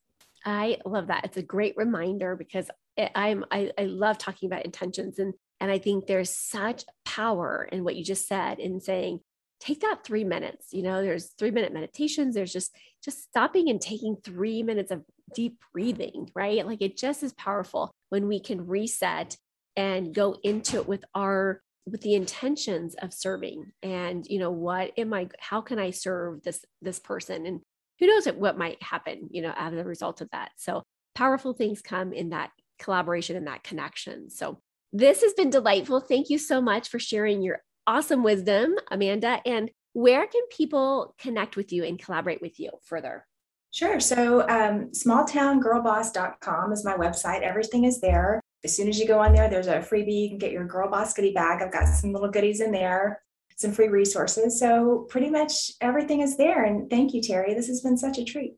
I 0.44 0.78
love 0.84 1.08
that. 1.08 1.24
It's 1.24 1.36
a 1.36 1.42
great 1.42 1.74
reminder 1.76 2.36
because 2.36 2.70
it, 2.96 3.10
I'm 3.12 3.44
I, 3.50 3.72
I 3.76 3.86
love 3.86 4.18
talking 4.18 4.48
about 4.48 4.64
intentions 4.64 5.18
and 5.18 5.34
and 5.58 5.68
I 5.68 5.78
think 5.78 6.06
there's 6.06 6.30
such 6.30 6.84
power 7.04 7.68
in 7.72 7.82
what 7.82 7.96
you 7.96 8.04
just 8.04 8.28
said 8.28 8.60
in 8.60 8.80
saying 8.80 9.18
take 9.58 9.80
that 9.80 10.04
three 10.04 10.22
minutes. 10.22 10.68
You 10.72 10.84
know, 10.84 11.02
there's 11.02 11.32
three 11.36 11.50
minute 11.50 11.72
meditations. 11.72 12.36
There's 12.36 12.52
just 12.52 12.72
just 13.02 13.20
stopping 13.20 13.68
and 13.68 13.80
taking 13.80 14.18
three 14.22 14.62
minutes 14.62 14.92
of 14.92 15.02
deep 15.34 15.58
breathing, 15.72 16.30
right? 16.36 16.64
Like 16.64 16.82
it 16.82 16.96
just 16.96 17.24
is 17.24 17.32
powerful 17.32 17.90
when 18.10 18.28
we 18.28 18.38
can 18.38 18.64
reset 18.64 19.36
and 19.74 20.14
go 20.14 20.36
into 20.44 20.76
it 20.76 20.86
with 20.86 21.04
our 21.16 21.62
with 21.86 22.00
the 22.00 22.14
intentions 22.14 22.94
of 23.00 23.14
serving 23.14 23.72
and 23.82 24.26
you 24.28 24.38
know 24.38 24.50
what 24.50 24.92
am 24.98 25.12
i 25.12 25.28
how 25.38 25.60
can 25.60 25.78
i 25.78 25.90
serve 25.90 26.42
this 26.42 26.64
this 26.82 26.98
person 26.98 27.46
and 27.46 27.60
who 27.98 28.06
knows 28.06 28.26
what 28.26 28.58
might 28.58 28.82
happen 28.82 29.28
you 29.30 29.40
know 29.40 29.52
as 29.56 29.72
a 29.72 29.84
result 29.84 30.20
of 30.20 30.28
that 30.30 30.50
so 30.56 30.82
powerful 31.14 31.52
things 31.52 31.80
come 31.80 32.12
in 32.12 32.30
that 32.30 32.50
collaboration 32.78 33.36
and 33.36 33.46
that 33.46 33.62
connection 33.62 34.28
so 34.28 34.58
this 34.92 35.22
has 35.22 35.32
been 35.34 35.50
delightful 35.50 36.00
thank 36.00 36.28
you 36.28 36.38
so 36.38 36.60
much 36.60 36.88
for 36.88 36.98
sharing 36.98 37.42
your 37.42 37.60
awesome 37.86 38.22
wisdom 38.22 38.74
amanda 38.90 39.40
and 39.46 39.70
where 39.92 40.26
can 40.26 40.42
people 40.50 41.14
connect 41.18 41.56
with 41.56 41.72
you 41.72 41.84
and 41.84 41.98
collaborate 41.98 42.42
with 42.42 42.58
you 42.58 42.70
further 42.84 43.24
Sure. 43.72 44.00
So, 44.00 44.40
um, 44.48 44.88
smalltowngirlboss.com 44.92 46.72
is 46.72 46.82
my 46.82 46.94
website. 46.94 47.42
Everything 47.42 47.84
is 47.84 48.00
there. 48.00 48.40
As 48.66 48.76
soon 48.76 48.88
as 48.88 48.98
you 48.98 49.06
go 49.06 49.20
on 49.20 49.32
there, 49.32 49.48
there's 49.48 49.68
a 49.68 49.78
freebie. 49.78 50.22
You 50.22 50.28
can 50.28 50.38
get 50.38 50.50
your 50.50 50.64
Girl 50.64 50.90
Boss 50.90 51.14
goodie 51.14 51.32
bag. 51.32 51.62
I've 51.62 51.72
got 51.72 51.86
some 51.86 52.12
little 52.12 52.28
goodies 52.28 52.60
in 52.60 52.72
there, 52.72 53.22
some 53.54 53.70
free 53.70 53.86
resources. 53.86 54.58
So, 54.58 55.06
pretty 55.08 55.30
much 55.30 55.70
everything 55.80 56.20
is 56.20 56.36
there. 56.36 56.64
And 56.64 56.90
thank 56.90 57.14
you, 57.14 57.20
Teri. 57.20 57.54
This 57.54 57.68
has 57.68 57.80
been 57.80 57.96
such 57.96 58.18
a 58.18 58.24
treat. 58.24 58.56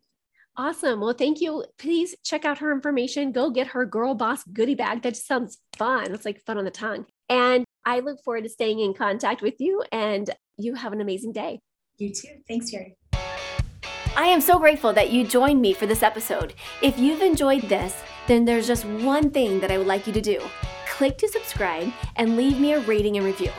Awesome. 0.57 1.03
Well, 1.03 1.13
thank 1.13 1.43
you. 1.43 1.63
Please 1.79 2.15
check 2.25 2.47
out 2.47 2.57
her 2.57 2.73
information. 2.73 3.33
Go 3.33 3.51
get 3.51 3.67
her 3.67 3.85
Girl 3.85 4.15
Boss 4.15 4.45
goodie 4.45 4.75
bag. 4.75 5.03
That 5.03 5.13
just 5.13 5.27
sounds 5.27 5.59
fun. 5.77 6.15
It's 6.15 6.25
like 6.25 6.41
fun 6.41 6.57
on 6.57 6.65
the 6.65 6.71
tongue. 6.71 7.05
And 7.29 7.67
I 7.85 8.01
look 8.01 8.25
forward 8.25 8.45
to 8.45 8.49
staying 8.49 8.81
in 8.81 8.95
contact 8.95 9.43
with 9.43 9.61
you. 9.61 9.83
And 9.93 10.31
you 10.57 10.73
have 10.73 10.95
an 10.95 11.03
amazing 11.03 11.33
day. 11.33 11.61
You 11.99 12.15
too. 12.15 12.41
Thanks, 12.49 12.73
Teri. 12.73 12.95
I 14.19 14.27
am 14.27 14.41
so 14.41 14.59
grateful 14.59 14.93
that 14.95 15.13
you 15.13 15.25
joined 15.25 15.61
me 15.63 15.73
for 15.73 15.87
this 15.87 16.03
episode. 16.03 16.55
If 16.83 16.99
you've 16.99 17.23
enjoyed 17.23 17.63
this, 17.63 18.03
then 18.27 18.45
there's 18.45 18.67
just 18.67 18.85
one 18.85 19.31
thing 19.31 19.61
that 19.61 19.71
I 19.71 19.79
would 19.79 19.87
like 19.87 20.09
you 20.09 20.13
to 20.13 20.21
do 20.21 20.43
click 20.89 21.17
to 21.19 21.29
subscribe 21.29 21.93
and 22.17 22.37
leave 22.37 22.59
me 22.59 22.73
a 22.73 22.81
rating 22.81 23.17
and 23.17 23.25
review. 23.25 23.53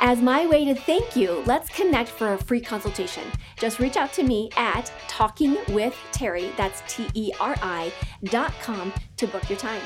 As 0.00 0.20
my 0.20 0.44
way 0.44 0.64
to 0.64 0.74
thank 0.74 1.14
you, 1.14 1.44
let's 1.46 1.68
connect 1.68 2.08
for 2.08 2.32
a 2.32 2.38
free 2.38 2.60
consultation. 2.60 3.22
Just 3.56 3.78
reach 3.78 3.96
out 3.96 4.12
to 4.14 4.24
me 4.24 4.50
at 4.56 4.92
Talking 5.06 5.56
with 5.68 5.94
Teri, 6.10 6.54
that's 6.56 6.82
T 6.92 7.06
E 7.14 7.30
R 7.38 7.54
I, 7.62 7.92
dot 8.24 8.52
com 8.60 8.92
to 9.18 9.28
book 9.28 9.48
your 9.48 9.58
time. 9.60 9.82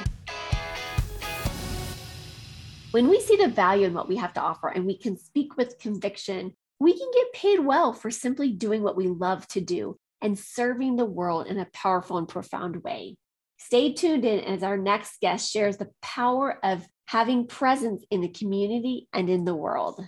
When 2.93 3.07
we 3.07 3.21
see 3.21 3.37
the 3.37 3.49
value 3.49 3.87
in 3.87 3.93
what 3.93 4.09
we 4.09 4.17
have 4.17 4.33
to 4.33 4.41
offer 4.41 4.69
and 4.69 4.87
we 4.87 4.97
can 4.97 5.19
speak 5.19 5.59
with 5.59 5.79
conviction, 5.79 6.55
we 6.81 6.99
can 6.99 7.09
get 7.15 7.33
paid 7.33 7.61
well 7.61 7.93
for 7.93 8.11
simply 8.11 8.51
doing 8.51 8.83
what 8.83 8.97
we 8.97 9.07
love 9.07 9.47
to 9.49 9.61
do 9.61 9.97
and 10.23 10.39
serving 10.39 10.97
the 10.97 11.05
world 11.05 11.47
in 11.47 11.59
a 11.59 11.69
powerful 11.73 12.19
and 12.19 12.27
profound 12.27 12.83
way. 12.83 13.17
Stay 13.59 13.93
tuned 13.93 14.25
in 14.25 14.41
as 14.41 14.63
our 14.63 14.79
next 14.79 15.21
guest 15.21 15.51
shares 15.51 15.77
the 15.77 15.91
power 16.01 16.59
of 16.65 16.87
having 17.07 17.47
presence 17.47 18.03
in 18.11 18.23
the 18.23 18.29
community 18.29 19.07
and 19.13 19.29
in 19.29 19.45
the 19.45 19.55
world. 19.55 20.03